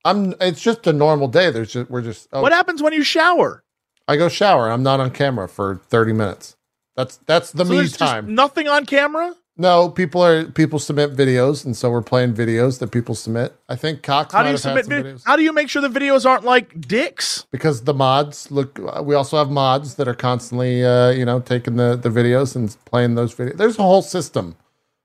[0.05, 0.35] I'm.
[0.41, 1.51] It's just a normal day.
[1.53, 2.29] There's just we're just.
[2.33, 3.62] Oh, What happens when you shower?
[4.09, 4.70] I go shower.
[4.70, 6.57] I'm not on camera for 30 minutes.
[6.97, 8.35] That's that's the So me time.
[8.35, 9.35] nothing on camera?
[9.57, 13.55] no, people are people submit videos, and so we're playing videos that people submit.
[13.69, 15.89] I think Cox How do you submit vid- videos How do you make sure the
[15.89, 17.47] videos aren't like dicks?
[17.51, 18.79] because the mods look.
[19.03, 22.74] We also have mods that are constantly, uh, you know, taking the the videos and
[22.85, 23.57] playing those videos.
[23.57, 24.57] There's a whole system.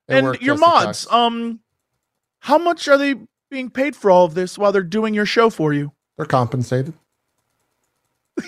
[0.09, 1.13] and your mods, Cox.
[1.13, 1.59] um
[2.39, 3.15] how much are they
[3.49, 5.91] being paid for all of this while they're doing your show for you?
[6.17, 6.93] they're compensated.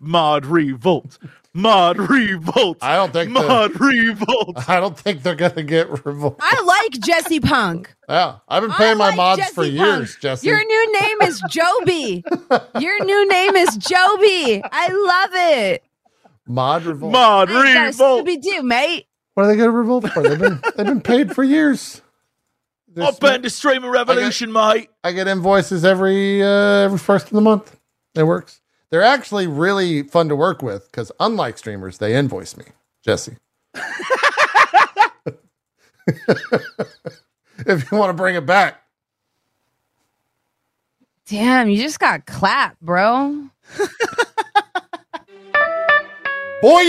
[0.00, 1.18] Mod revolt.
[1.56, 2.78] Mod Revolt.
[2.82, 3.32] I don't think.
[3.32, 4.68] The, Mod Revolt.
[4.68, 6.36] I don't think they're gonna get revolt.
[6.40, 7.94] I like Jesse Punk.
[8.08, 9.72] Yeah, I've been I paying my like mods Jesse for Punk.
[9.74, 10.48] years, Jesse.
[10.48, 12.24] Your new name is Joby.
[12.80, 14.62] Your new name is Joby.
[14.64, 15.30] I love
[15.62, 15.84] it.
[16.48, 17.12] Mod revolt.
[17.12, 18.26] Mod I got a Revolt.
[18.26, 19.06] Scooby Doo, mate.
[19.34, 20.24] what are they gonna revolt for?
[20.24, 22.02] They've been they've been paid for years.
[22.88, 24.90] This- Up and the streaming revolution, mate.
[25.04, 27.76] I get invoices every uh, every first of the month.
[28.16, 28.60] It works.
[28.94, 32.66] They're actually really fun to work with because unlike streamers, they invoice me,
[33.04, 33.38] Jesse.
[36.06, 38.84] if you want to bring it back,
[41.26, 43.48] Damn, you just got clapped, bro.
[46.62, 46.84] boy,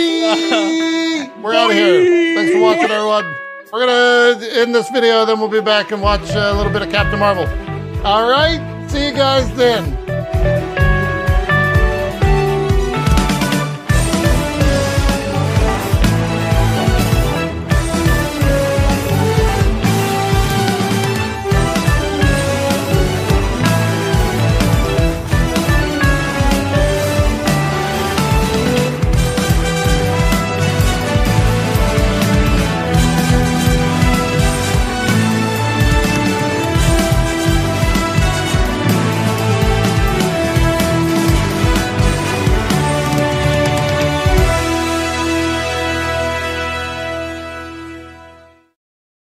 [1.42, 2.36] we're out of here.
[2.36, 3.36] Thanks for watching, everyone.
[3.74, 6.92] We're gonna end this video, then we'll be back and watch a little bit of
[6.92, 7.48] Captain Marvel.
[8.06, 8.62] All right,
[8.92, 10.15] see you guys then.